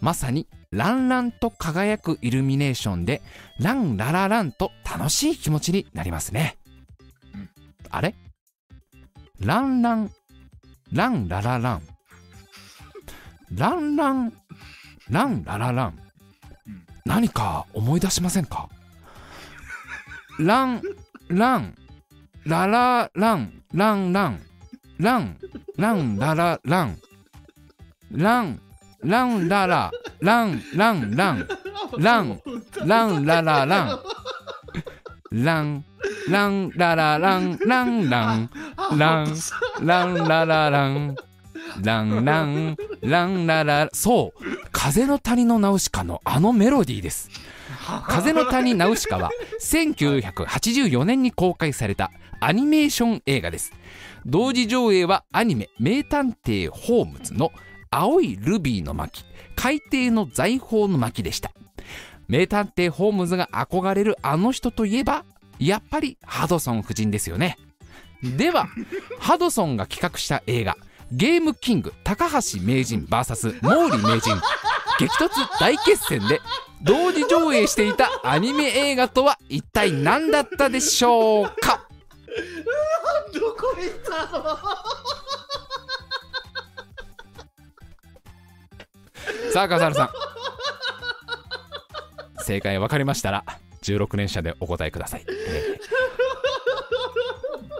[0.00, 0.46] まさに
[0.76, 3.22] ランランと輝くイルミネーションで
[3.58, 6.58] ランララランと楽しい気持ちになりますね、
[7.34, 7.48] うん。
[7.88, 8.14] あれ？
[9.40, 10.10] ランラン
[10.92, 11.82] ランラララン。
[13.54, 14.32] ランラン
[15.08, 15.98] ランラララン。
[16.66, 16.86] うん。
[17.06, 18.68] 何か思い出しませんか？
[20.38, 20.82] ラン
[21.28, 21.74] ラン
[22.44, 24.40] ララランランラン
[24.98, 25.38] ラン
[25.78, 26.98] ランラララン。
[28.12, 28.60] ラン
[29.02, 29.90] ランララ
[30.20, 31.48] ランランラン
[31.98, 32.42] ラン
[32.84, 34.00] ランラララン。
[35.32, 35.84] ラン
[36.28, 38.50] ランララランランラン。
[38.96, 39.34] ラン
[39.82, 41.16] ランラララン
[41.82, 47.28] ランランランララそう風の谷のナウシカのあのメロディーです。
[48.06, 49.30] 風の谷ナウシカは
[49.60, 53.72] 1984年に公開されたアニメーション映画です。
[54.24, 57.52] 同時上映はアニメ「名探偵ホームズ」の
[57.90, 59.24] 青いルビーの巻
[59.54, 61.50] 海底の財宝の巻でした。
[62.28, 65.24] 名探偵ホームズが憧れるあの人といえば
[65.58, 67.56] やっぱりハドソン夫人ですよね。
[68.22, 68.66] では
[69.18, 70.76] ハドソンが企画した映画
[71.12, 74.34] ゲームキング高橋名人 VS 毛利名人
[74.98, 75.28] 激突
[75.60, 76.40] 大決戦で
[76.82, 81.86] 同時上映していたアニメ映画とは一体何だったでしょうか？
[83.32, 84.58] どこ行ったの？
[89.52, 90.10] さあ笠原さん。
[92.44, 93.44] 正解分かりましたら
[93.82, 95.86] 16連射でお答えください、えー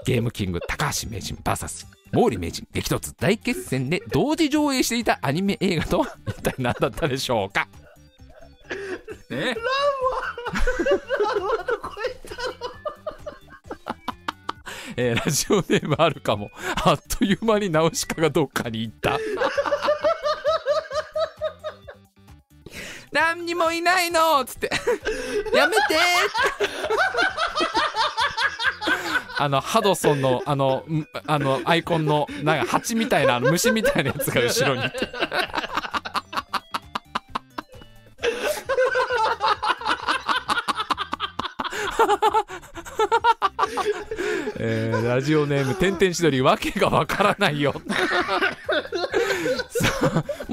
[0.05, 1.85] ゲームキング高橋名人 VS
[2.15, 7.67] 毛利名人激突大決戦で同時上映していたアニメ映画とは一体何だったでしょうか？
[9.31, 9.57] ね
[14.97, 16.51] えーラジオネームあるかも。
[16.85, 19.19] あっという間にナウシカがどっかに行った
[23.13, 24.71] 何にもいないのっつって。
[25.55, 25.83] やめて。
[29.39, 30.85] あのハドソンのあの
[31.27, 35.09] あのアイコンのなんか蜂みたいな虫みたいなやつが後ろにいて。
[44.59, 47.81] えーラジオネーム「てんてんしどり」わけがわからないよ。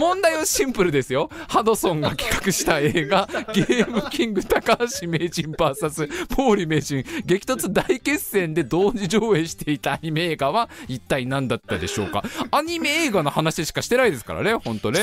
[0.03, 1.29] 問題はシンプルですよ。
[1.47, 3.25] ハドソンが企画した映画
[3.55, 7.05] 「ゲームキング高橋名人 VS 毛利名人。
[7.25, 12.21] 激突大決戦」で同時上映していたアニメ映画は一体何だったでしょうか。
[12.51, 14.99] アニメ映画の話しかしてないですからねほんとね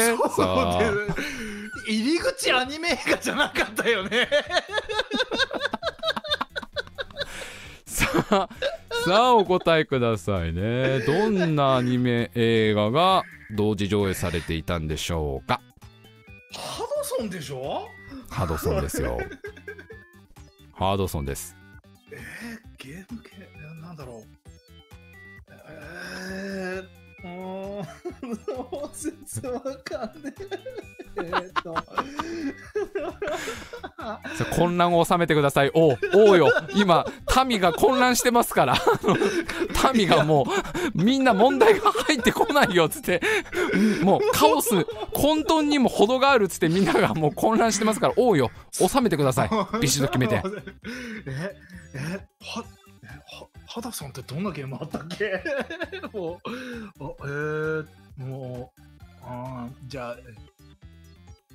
[1.88, 4.28] 入り口アニメ映画じゃなかったよね。
[7.86, 8.48] さあ
[9.04, 11.00] さあお答えくださいね。
[11.00, 13.22] どんなアニメ映画が
[13.56, 15.60] 同時上映されていたんでしょうか？
[16.52, 17.88] ハドソンでしょ？
[18.28, 19.18] ハドソンですよ。
[20.72, 21.56] ハードソンです。
[22.12, 22.20] えー、
[22.78, 24.22] ゲーム系えなんだろう。
[25.68, 26.84] えー、
[27.22, 27.86] うーん
[28.92, 29.12] 全
[29.42, 30.60] 然わかんねえ。
[31.16, 31.76] えーっと。
[34.56, 35.70] 混乱を収めてください。
[35.74, 36.50] おうおうよ。
[36.74, 37.04] 今
[37.46, 38.74] 民が混乱してますから。
[38.74, 40.46] あ の民がも
[40.94, 43.20] うみんな問題が入ってこないよっつって。
[43.72, 44.70] うんもうカオス。
[45.12, 48.14] 混沌にも程があるっつってみんながもう混乱してますから。
[48.16, 48.50] おうよ。
[48.72, 49.50] 収めてください。
[49.80, 50.42] ビシッと決めて。
[51.26, 51.56] え
[51.94, 52.64] えは
[53.70, 55.42] えはハダソンってどんなゲームあったっけ？
[56.12, 57.86] もうあえー、
[58.18, 58.80] もう
[59.22, 60.22] あーじゃあえ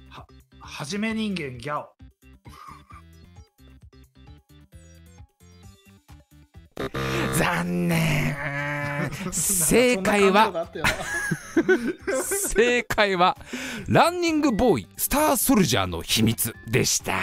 [0.10, 0.26] は
[0.60, 1.90] はじめ人間ギャオ。
[7.38, 8.36] 残念。
[9.32, 10.68] 正解は
[12.24, 13.38] 正解は
[13.88, 17.14] ランニングボーイスターソルジャーの秘密でした。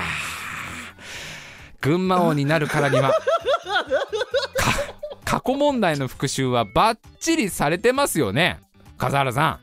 [1.80, 3.18] 群馬王になるからにはか
[5.32, 8.60] 過去問題の復習はバッチリされてますよね。
[8.98, 9.60] 笠原さん。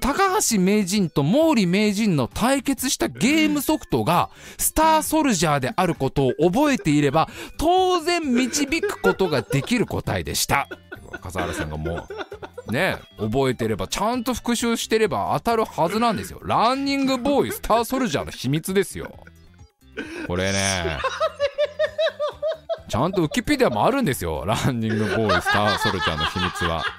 [0.00, 10.66] 高橋名人と毛利名人の対決したゲームソフトがスターソルジャーであることを覚えていれば当然導くことができる答えでした。
[11.22, 12.08] 笠原さんがも
[12.66, 16.40] うね覚えてればちゃんと復習してれば当たるはずなんですよ。
[16.42, 19.12] ランニングボーイスターソルジャーの秘密ですよ。
[20.26, 20.98] これね。
[22.94, 24.44] ちゃんとウィキペディアもあるんですよ。
[24.46, 26.84] ランニングボーイスターソルジャーの秘密は。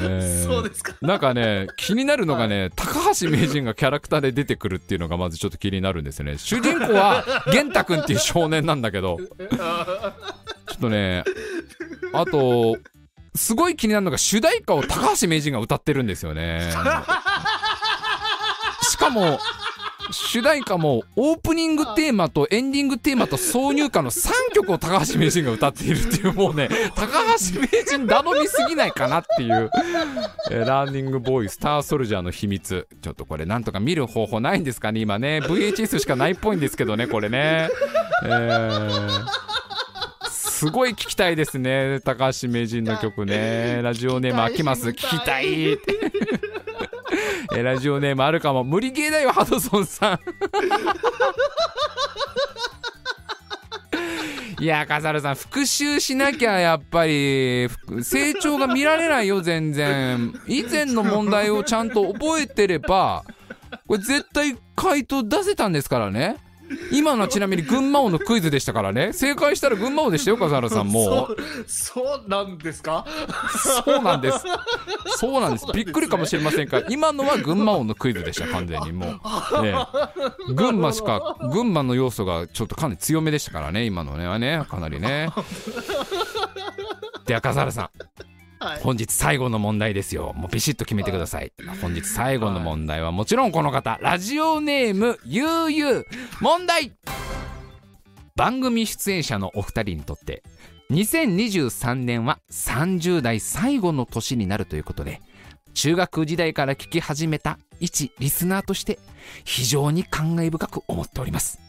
[0.00, 0.94] えーそうですか。
[1.02, 6.38] なんかね気になるのがね、高橋名人がキャラクターで出てくるっていうのがまずちょっと気になるんですよね。
[6.38, 7.22] 主人公は
[7.52, 9.18] 玄太くんっていう少年なんだけど。
[9.18, 11.22] ちょっとね
[12.14, 12.78] あと
[13.34, 16.72] すごい気になるのが主題歌を高橋名人が歌ってるんですよね。
[18.90, 19.38] しかも
[20.12, 27.06] 主題歌もオープニングテーマとエンディングテーマと挿入歌の3曲を高橋名人が歌っているっていうもうね 高
[27.52, 29.70] 橋名人頼みすぎないかなっていう、
[30.50, 32.86] えーランニングボーイスターソルジャーの秘密。
[33.02, 35.40] ちょっとこれなんとか見る方法ないんですかね今ね。
[35.42, 37.68] VHS しかないっぽいんですけどねこれね。
[38.24, 39.42] えー
[40.30, 43.80] すごい聞きたいですね高橋名人の曲ね。
[43.82, 44.90] ラジオネーム飽きます。
[44.90, 45.76] 聞きたい
[47.54, 48.64] えラジオネームあるかも。
[48.64, 50.20] 無理ゲーだよハドソンさん。
[54.62, 57.68] いや笠原さん復習しなきゃやっぱり
[58.02, 60.32] 成長が見られないよ全然。
[60.46, 63.24] 以前の問題をちゃんと覚えてれば
[63.88, 66.36] これ絶対回答出せたんですからね。
[66.92, 69.12] 今のはちなみに群馬王のクイズでしたからね。
[69.12, 71.36] 正解したら群馬王でしたよ笠原さんも う。
[71.66, 73.04] そうなんですか？
[73.84, 74.38] そうなんです。
[75.18, 75.66] そうなんです。
[75.72, 79.62] びっくりかもしれませんが、今のは群馬王のクイズでした、完全にもう。
[79.62, 79.74] ね。
[80.48, 84.26] え群馬しか、群馬の要素がちょっとかなり強めでしたからね、今のね。
[84.26, 85.30] はね、かなりね。
[87.26, 87.90] では、笠原さん、
[88.62, 90.32] はい本日最後の問題ですよ。
[90.36, 91.52] もうビシッと決めてください。
[91.80, 96.06] 本日最後の問題はもちろんこの方、ラジオネーム、ゆうゆう。
[96.40, 96.92] 問題
[98.36, 100.42] 番組出演者のお二人にとって、
[100.92, 105.22] 2023年は30代最後の年になるということで
[105.72, 108.98] 中学時代から聞き始めた一リスナーとして
[109.44, 111.60] 非常に感慨深く思っております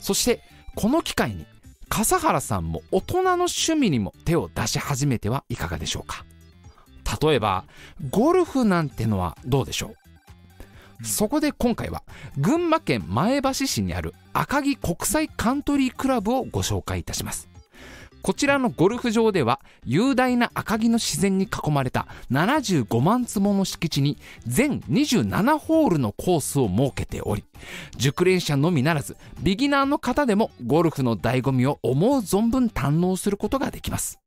[0.00, 0.40] そして
[0.74, 1.44] この機会に
[1.88, 6.24] 笠原さんも大人の趣味にも手を出し始めてはいかがでしょうか？
[7.20, 7.64] 例えば
[8.10, 9.94] ゴルフなんてのはどうでしょ
[11.00, 11.06] う？
[11.06, 12.02] そこで今回は
[12.36, 17.47] 群馬県前橋市にある赤城国際カントリークラブをご紹介いたします。
[18.28, 27.42] こちらのゴルフ場では雄大な赤城の自然に囲まれた75万坪の敷地に全27ホールのコースを設けており
[27.96, 34.18] 熟練者のみならずビギナーの方でもゴルフの醍醐味を思う存分堪能することができます。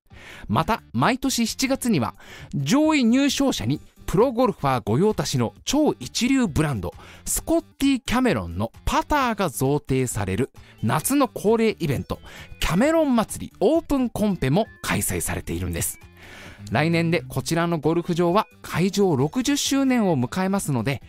[0.47, 2.15] また毎年7月には
[2.55, 6.93] 上位入賞者にプロゴルファー御用達の超一流ブランド
[7.25, 10.51] スコッティ・キャメロンのパターが贈呈される
[10.83, 15.99] 夏の恒例イベントャメロン祭りオープンコンペも開催されているんです。
[16.71, 21.01] 来年でこちらのゴルフ場は開場60周年を迎えますので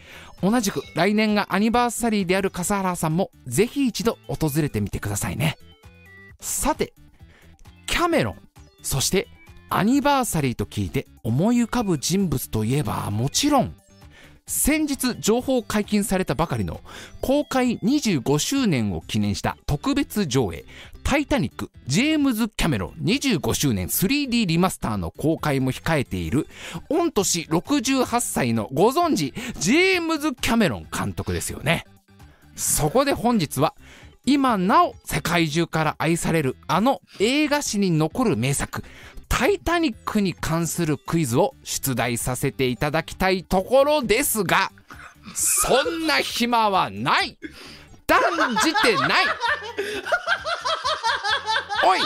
[0.43, 5.59] 同じく来年がアニバーサリーである笠原さんもぜひ一度訪れてみてくださいね。
[6.41, 6.95] さて
[7.87, 8.37] キャメロン
[8.83, 9.29] そして
[9.69, 13.75] アニバーサリーと聞いて思い浮かぶ人物といえばもちろん
[14.47, 16.81] 先日情報解禁されたばかりの
[17.21, 20.65] 公開25周年を記念した特別上映
[21.05, 26.49] 「タイタニックジェームズ・キャメロン25周年 3D リマスター」の公開も控えている
[26.89, 31.85] 御年68歳のご存知ジェームズ・キャメロン監督ですよね。
[32.57, 33.75] そこで本日は
[34.25, 38.85] 今なお世界中から愛されるあの映画史に残る名作
[39.29, 44.71] タイタニックに関するクイズを出題させていただきたいところですが、
[45.35, 47.39] そんな暇はない。
[48.07, 49.25] 断じてない。
[51.87, 52.01] おい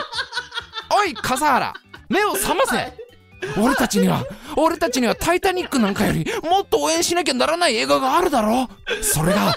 [1.01, 1.75] おい笠原。
[2.09, 3.06] 目を覚ませ
[3.59, 4.24] 俺たちには
[4.57, 8.68] 俺たちには「タイタニック」なんかよりもっと応援しなきゃならない映画があるだろ。
[9.03, 9.55] それが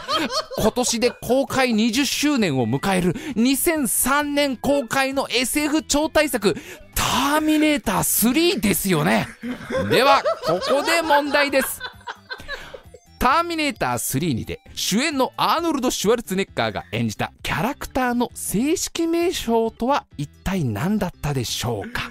[0.58, 6.56] 今年で公開20周年を迎える2003年公開の SF 超大作
[6.96, 9.28] 「ターミネーター3」ですよね。
[9.90, 11.82] ではここで問題です。
[13.20, 22.04] ターミネーター3にて主演のアーノルド・シュワルツネッカーが演じたキャラクターの正式名称とは一体何だったでしょうか？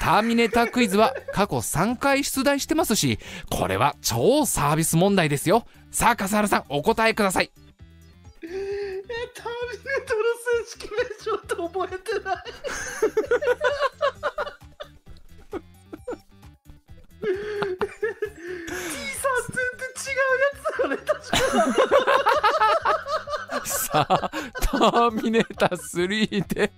[0.00, 3.18] ターミネータークイズは過去3回出題してますし、
[3.50, 5.66] これは超サービス問題ですよ。
[5.90, 7.50] さあ、笠原さん、お答えください。
[8.42, 8.46] え、
[9.34, 10.22] ターミネーターの
[10.64, 12.44] 正式名称って覚えてない。
[17.26, 18.72] T
[19.16, 21.36] さん全然違うやつだよね、確か。
[23.66, 24.30] さあ、
[24.60, 26.72] ターミネーター3で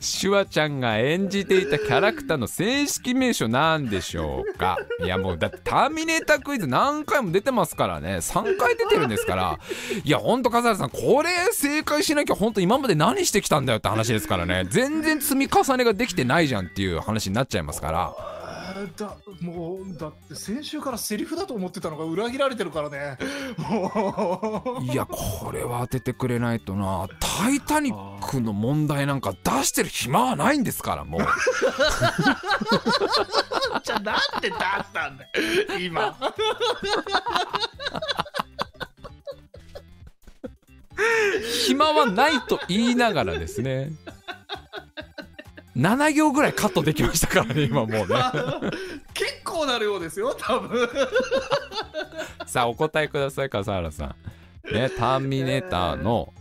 [0.00, 4.76] シュワちゃんが演じていたキャラクターの正式名称なんでしょうか。
[5.04, 8.16] いやもうだってターミネータークイズ何回も出てますからね。
[8.16, 9.58] 3回出てるんですから。
[10.04, 14.66] いやほんと笠原さんこれ正解しなきゃほんと今まで何してきたんだよって話ですからね。
[14.68, 18.39] 全然積み重ねができてないじゃんっていう話になっちゃいますから。
[18.96, 23.18] だもうだって先週からセリフだと思ってたのが裏切られてるからね。
[23.58, 24.84] もう。
[24.84, 31.20] いやこれは当ててくれないとな「タイタニック」の問題なんか出してる暇はないんですからもう。
[33.82, 34.62] じゃあなんで出し
[34.92, 35.30] たんだよ
[35.78, 36.16] 今。
[41.66, 43.90] 暇はないと言いながらですね
[45.80, 48.06] 7行ぐらいカットできましたからね 今もうね。
[49.14, 50.88] 結構な量ですよ多分。
[52.46, 54.74] さあお答えください笠原さん。
[54.74, 56.34] ねターミネーターの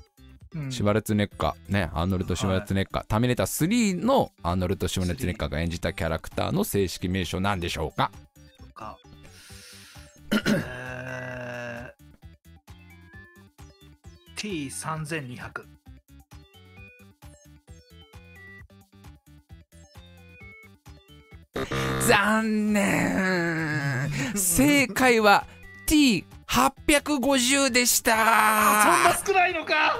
[0.69, 1.71] シュワルツネッカー。
[1.71, 8.11] ねアーノルド・シュワルツネッカー、はい、ターミネーター3のアーノルド・シュワルツネッカーが演じたキャラクターの正式名称なんでしょうか？
[8.75, 8.97] か。
[10.31, 15.78] えー、T3200
[22.07, 24.09] 残念。
[24.35, 25.45] 正解は
[25.87, 28.11] T850 でした。
[28.13, 28.23] そん
[29.03, 29.97] な少ないのか。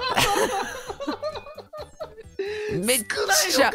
[2.72, 3.70] めっちゃ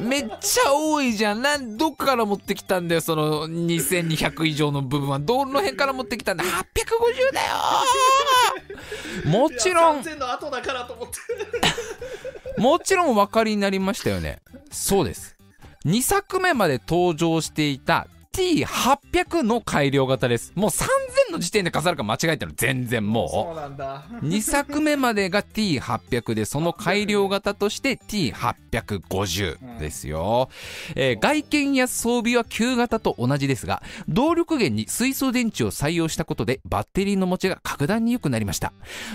[0.00, 1.42] めっちゃ多いじゃん。
[1.42, 5.18] なんどっから持ってきたんだよその2200以上の部分は。
[5.18, 7.56] どの辺から持ってきたんだ？850だよ
[9.26, 10.04] もちろん。
[12.58, 14.40] もちろんお分かりになりましたよね。
[14.70, 15.35] そうです
[15.86, 20.52] 2作目まで登場していた T800 の改良型です。
[20.56, 22.48] もう3000の時点で飾るか間違えてる。
[22.48, 24.04] の全然もそうなんだ。
[24.10, 30.50] う2作目までが T800 でその改良型として T850 ですよ、
[30.96, 38.72] えー外見や装備は旧型と同じですが動力源に水素電池を採用したことでバッテリーの持ちが格段に良くなりました。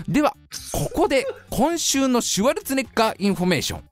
[0.07, 0.37] では
[0.71, 3.90] ここで今週のシュワルツェネッガーインフォメーション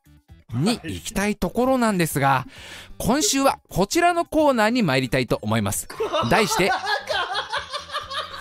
[0.53, 2.45] に行きたいところなんですが
[2.97, 5.87] 今週はこちらのコーナーに参りたいと思います。
[6.29, 6.71] 題して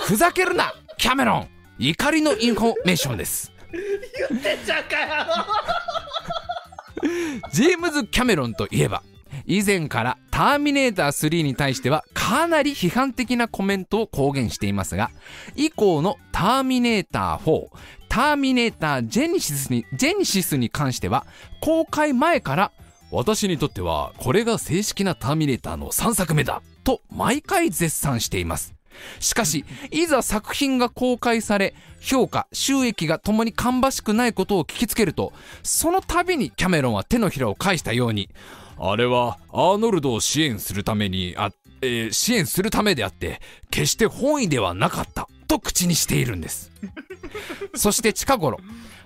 [0.00, 1.48] ふざけるなキャメロン。
[1.78, 3.52] 怒りのインフォメーションです。
[4.28, 5.26] 言ってんじゃんかよ。
[7.52, 9.02] ジェームズ・キャメロンといえば
[9.48, 15.10] 以前からターミネーター3に対してはかなり批判的なコメントを公言していますが
[15.56, 17.68] 以降のターミネーター4
[18.10, 21.26] ターミネータージェニシスにジェニシスに関しては
[21.60, 22.72] 公開前から
[23.10, 28.74] 私にとってはこれが正式なターミネーターの3作目だと毎回絶賛しています。
[29.20, 35.32] しかしいざ作品が公開され評価収益が共に芳しくないことを聞きつけると
[35.62, 38.28] その度にキャメロンは手のひらを返したように
[38.80, 41.50] あれはアーノルドを支援するためにあ、
[41.82, 46.70] えー支援するためであって決して本意ではなかったと口にしているんです。
[47.74, 48.58] そして近頃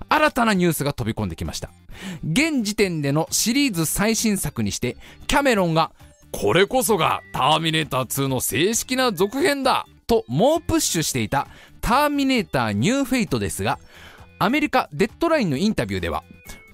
[0.08, 1.70] 新たなニュースが飛び込んできました。
[2.24, 4.96] 現時点でのシリーズ最新作にして
[5.26, 5.92] キャメロンが
[6.32, 11.46] これこそがターミネーター2の正式な続編だと猛プッシュしていた
[11.80, 13.78] ターミネーターニューフェイトですが
[14.38, 16.24] アメリカデッドラインのインタビューでは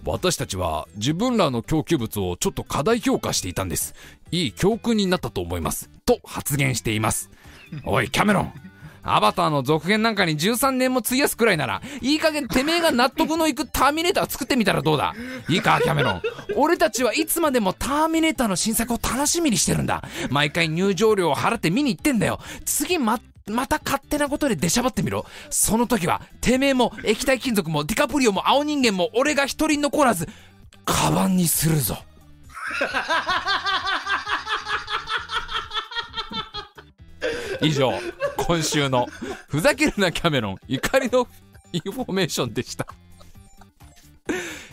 [0.09, 3.95] 私たちは自分らの供給物をちょっと過大評価していたんです。
[4.31, 5.91] いい教訓になったと思います。
[6.07, 7.31] と発言しています。
[7.85, 8.53] おいキャメロン。
[9.03, 15.15] アバターの続編なんかに13年も費やすくらいならいい加減てめえが納得のいくターミネーター作ってみたらどうだ。
[15.49, 16.23] いいかキャメロン。
[16.57, 20.03] 俺たちはいつまでもターミネーターの新作を楽しみにしてるんだ。
[20.31, 22.41] 毎回入場料を払って見に行ってんだよ。
[22.65, 25.27] 次ままた勝手なことで出しゃばってみろ。
[25.51, 30.29] その時はてめえも液体金属もディカプリオも青人間も俺が一人残らず
[30.85, 31.99] カバンにするぞ。
[37.61, 37.93] 以上
[38.37, 39.07] 今週の
[39.49, 41.27] ふざけるなキャメロン怒りの
[41.73, 42.87] インフォメーションでした。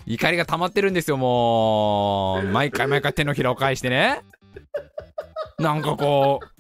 [0.06, 2.48] 怒りが溜まってるんですよもう。
[2.48, 4.22] 毎回毎回手のひらを返してね。
[5.58, 6.55] なんかこう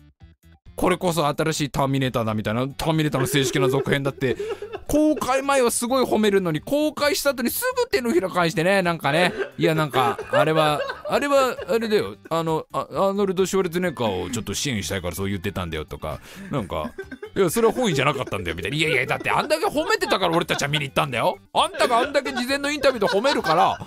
[0.75, 4.35] これこそ新しいターミネーターだみたいなターミネーターの正式な続編だって
[4.87, 9.33] 公開前はすごい褒めるのに公開した後にすぐ手のひら返してねなんかね。
[9.57, 10.79] いやなんかあれは
[11.09, 12.15] あれはあれだよ。
[12.29, 16.19] あのアーノルド・シュワルツネッガーをちょっと支援したいからそう言ってたんだよとか。
[16.51, 16.91] なんか
[17.35, 18.77] いやそれは本意じゃなかったんだよみたいな。
[18.77, 21.37] いやいやだってあんだけ褒めてたから俺たちは見に行ったんだよ。
[21.53, 23.79] あんたがあんだけ事前のインタビューで褒めるからあ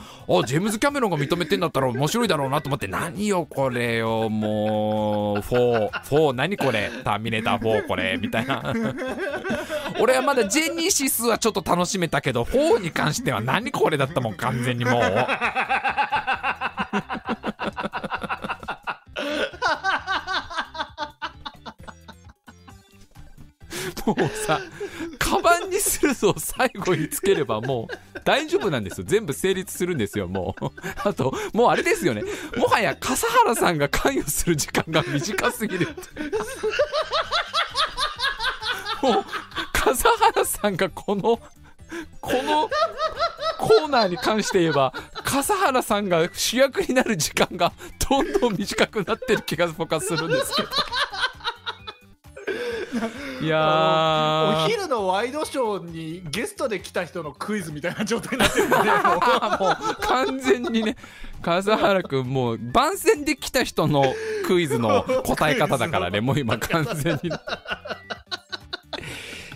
[0.46, 2.88] ジェームズ・キャメロンが認めてんだったら面白いだろうなと思って。
[2.88, 5.38] 何よこれよもう。
[5.38, 6.90] 4 4何これ。
[7.04, 8.74] ターミネーター4これみたいな。
[10.00, 15.02] 俺はまだジェニシスはちょっと楽しめたけど4に関しては何これだったもん完全にもう。
[24.06, 24.58] もうさ
[25.18, 29.06] カバンにするぞ最後につければもう大丈夫なんですよ。
[29.06, 30.64] 全部成立するんですよもう。
[31.04, 32.22] あともうあれですよね。
[32.56, 35.88] もはや笠原さんが関与する時間が短すぎる
[39.02, 39.24] もう
[39.88, 42.68] 笠原さんがこのこの
[43.58, 44.92] コーナーに関して言えば
[45.24, 47.72] 笠原さんが主役になる時間が
[48.08, 50.68] どんどん短くなってる気が僕はするんですけど。
[53.40, 54.64] いやー。
[54.66, 58.88] お昼のワイドショーにゲストで来た人のクイズみたいな状態になってるんで、も う
[59.60, 60.96] もう完全にね
[61.42, 64.14] 笠原君もう番宣で来た人の
[64.46, 67.30] クイズの答え方だからねもう今完全に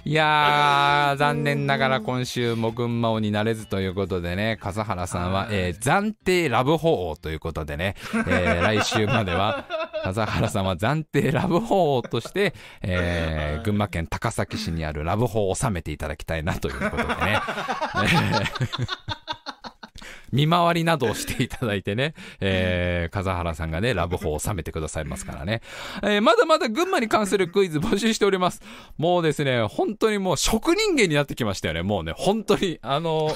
[0.05, 7.95] いやー残念ながら今週も群馬王になれずということでね笠原さんは、えー暫定ラブホ王ということでね、
[8.27, 9.65] えー 来週までは
[10.03, 17.41] 笠原さんは暫定ラブホ王として、えー群馬県高崎市にあるラブホを収めていただきたいなということでね。
[20.33, 25.61] 見回りなどをしていただいてね、えー、風原さんがね、ラブホを収めてくださいますからね。
[26.03, 28.61] えーまだまだ群馬に関するクイズ募集しております。
[28.97, 31.83] もうですね、本当にもう職人芸になってきましたよね。
[31.83, 33.35] もうね、本当に、あのもう、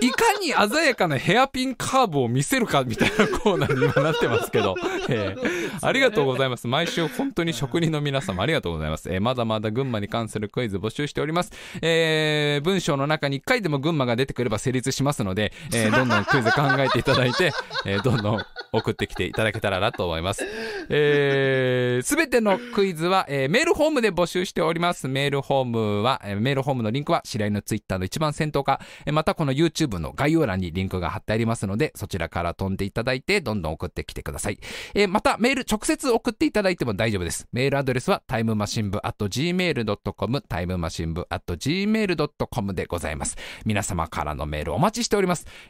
[0.00, 4.76] いかに鮮やかなヘアピンカーブを見せるかみたいなコーナーに今なってますけど、
[5.08, 6.66] えーありがとうございます。
[6.66, 9.08] 毎週本当に職人の皆様ありがとうございます。
[9.12, 11.52] えーまだまだ群馬に関するクイズ募集しております。
[11.82, 17.52] えー文章の中に1回でも群馬が出てくれば成立しますのので、えーどんどんクイズ考えていただいて、
[17.84, 18.42] えーどんどん
[18.72, 20.44] 送ってきていただけたらなと思います。
[20.90, 25.08] えー、すべてのクイズは、えーメールホームで募集しております。
[25.08, 34.58] メールホームは、えーメールホームのリンクは、白井のツイッターの一番先頭か、えーまたこの YouTube の概要欄にリンクが貼ってありますので、そちらから飛んでいただいて、どんどん送ってきてください。
[34.94, 37.46] えーまた、メール直接送っていただいても大丈夫です。
[37.52, 43.36] メールアドレスは、タイムマシン部 at gmail.com、タイムマシン部 at gmail.com でございます。
[43.64, 45.17] 皆様からのメールお待ちしております。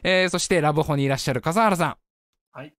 [0.03, 1.97] えーそして、ラブホにいらっしゃる笠原さ
[2.51, 2.73] はい。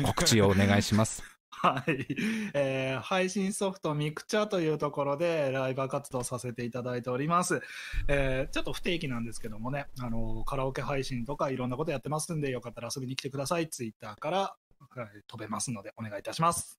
[0.00, 1.22] ん、告知をお願いします。
[1.50, 2.06] はい、
[2.54, 7.60] えー配信ソフトミクチャというところでライブ活動させていただいております、
[8.06, 9.86] えーちょっと不定期なんですけどもね。
[10.00, 13.68] あのカラオケ配信とかいろんなことやってますんでよかったら遊びに来てください。
[13.68, 14.56] ツイッターから、は
[15.04, 16.78] い飛べますのでお願いいたします。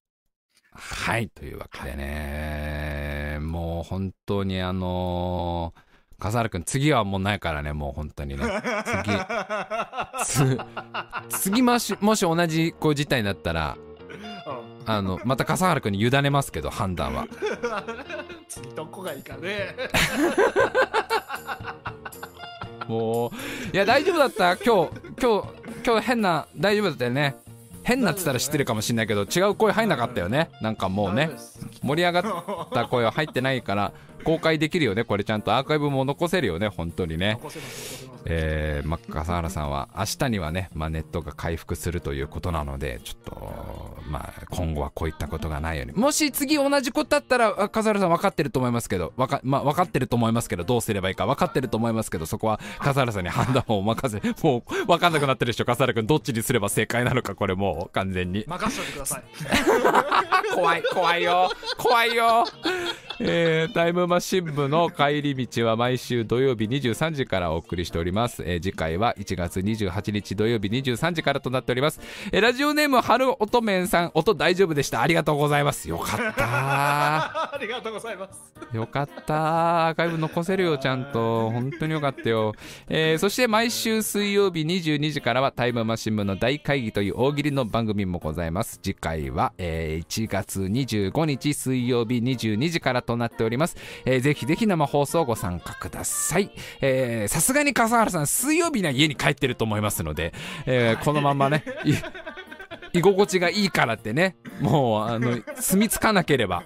[0.72, 5.88] はい、というわけでね、もう本当にあのー
[6.19, 8.43] 笠原くん、次はもうないからね、もう本当にね。
[10.23, 10.59] つ
[11.29, 13.89] 次もし、もし同じこう事態になったら、うん
[14.85, 17.27] あの、また笠原くんに委ねますけど、判断は。
[18.49, 19.75] 次どこがいいかね
[22.87, 23.31] もう、
[23.71, 24.91] いや、大丈夫だった今日、
[25.21, 25.47] 今日、
[25.85, 27.35] 今日変な、大丈夫だったよね。
[27.89, 30.51] 変なって言ったら知ってるかもしれないけど、違う声入んなかったよね。
[30.61, 31.31] なんかもうね、
[31.81, 33.93] 盛り上がった声は入ってないから、
[34.23, 35.03] 公開できるよね。
[35.03, 37.39] これちゃんとアーカイブも残せるよね、本当にね。
[38.25, 45.93] えー、ま、笠原さんは明日にはね、まあ、ネットが回復するということなので、ちょっと、まあ、今後はこういったことがないように。
[45.93, 54.21] もし次同じことだったら、笠原さん分かってると思いますけど、わか、まあ、分かってると思いますけど、どうすればいいか分かってると思いますけど、そこは笠原さんに判断をお任せ。
[54.43, 56.05] もう、分かんなくなってるでしょ、笠原君。
[56.05, 58.43] どっちにすれば正解なのか、これもう完全に。
[58.47, 59.23] 任せてください。
[60.53, 61.49] 怖い怖いよ。
[61.77, 62.45] 怖いよ。
[63.22, 71.99] えータイムマシン部の帰り道は毎週土曜日23時からお送りしております、えー次回は1月28日土曜日23時からとなっております、
[72.31, 74.11] えーラジオネーム春乙女さん。
[74.14, 75.01] 音大丈夫でした？
[75.01, 75.89] ありがとうございます。
[75.89, 76.45] よかった。
[77.53, 78.53] ありがとうございます。
[78.76, 79.88] よかった。
[79.89, 81.49] アーカイブ残せるよちゃんと。
[81.51, 82.53] 本当によかったよ、
[82.88, 96.51] えーそして毎週水曜日22時からはタイムマシン部の大会議という大喜利の番組もございます次回は、えー1月25日水曜日22時からとなっております、えーぜひぜひ生放送ご参加ください
[97.27, 100.33] さすがに笠原さん水曜日には家に帰ってると思いますので、
[100.65, 101.63] えーこのままね
[102.93, 106.63] 居心地がいいからってね、もう、あの、住み着かなければ、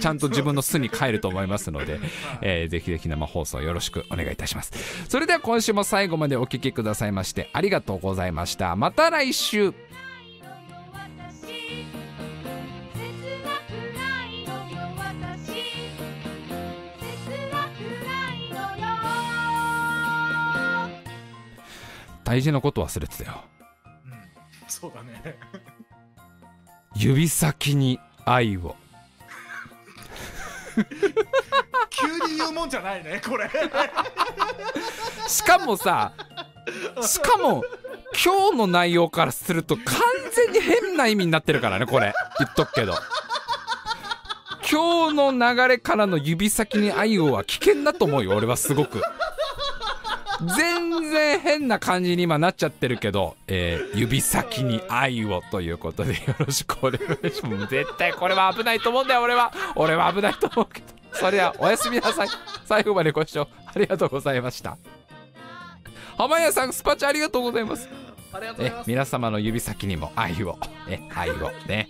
[0.00, 1.98] ちゃんと自分の巣に帰ると思いますので、
[2.42, 4.72] えーぜひぜひ生放送よろしくお願いいたします。
[5.08, 8.76] それでは今週も最後までお聞きくださいまして、ありがとうございました。
[8.76, 9.74] また来週
[22.28, 23.42] 大事なこと忘れてたよ。
[24.04, 24.12] うん
[24.68, 25.38] そうだね
[26.94, 28.76] 指先に愛を。
[31.88, 33.50] 急に言うもんじゃないねこれ
[35.26, 36.12] しかもさ、
[37.00, 37.64] しかも、
[38.24, 39.84] 今日の内容からすると完
[40.32, 42.12] 全に変な意味になってるからね、これ。
[42.38, 42.94] 言っとくけど。
[44.70, 49.00] 今日の流れからの指先に愛をは危険だと思うよ、俺はすごく。
[50.56, 57.70] 全然変な感じに今なっちゃってるけど、えー指先に愛をということでよろしくお願いします。
[57.70, 59.52] 絶対これは危ないと思うんだよ、俺は。
[59.74, 60.86] 俺は危ないと思うけど。
[61.12, 62.28] それではおやすみなさい。
[62.64, 64.76] 最後までご視聴ありがとうございました。
[66.16, 67.88] 浜屋さん、スパチャありがとうございます。
[68.32, 70.58] ありがとうございますえ皆様の指先にも愛を、
[70.88, 71.88] え愛をね。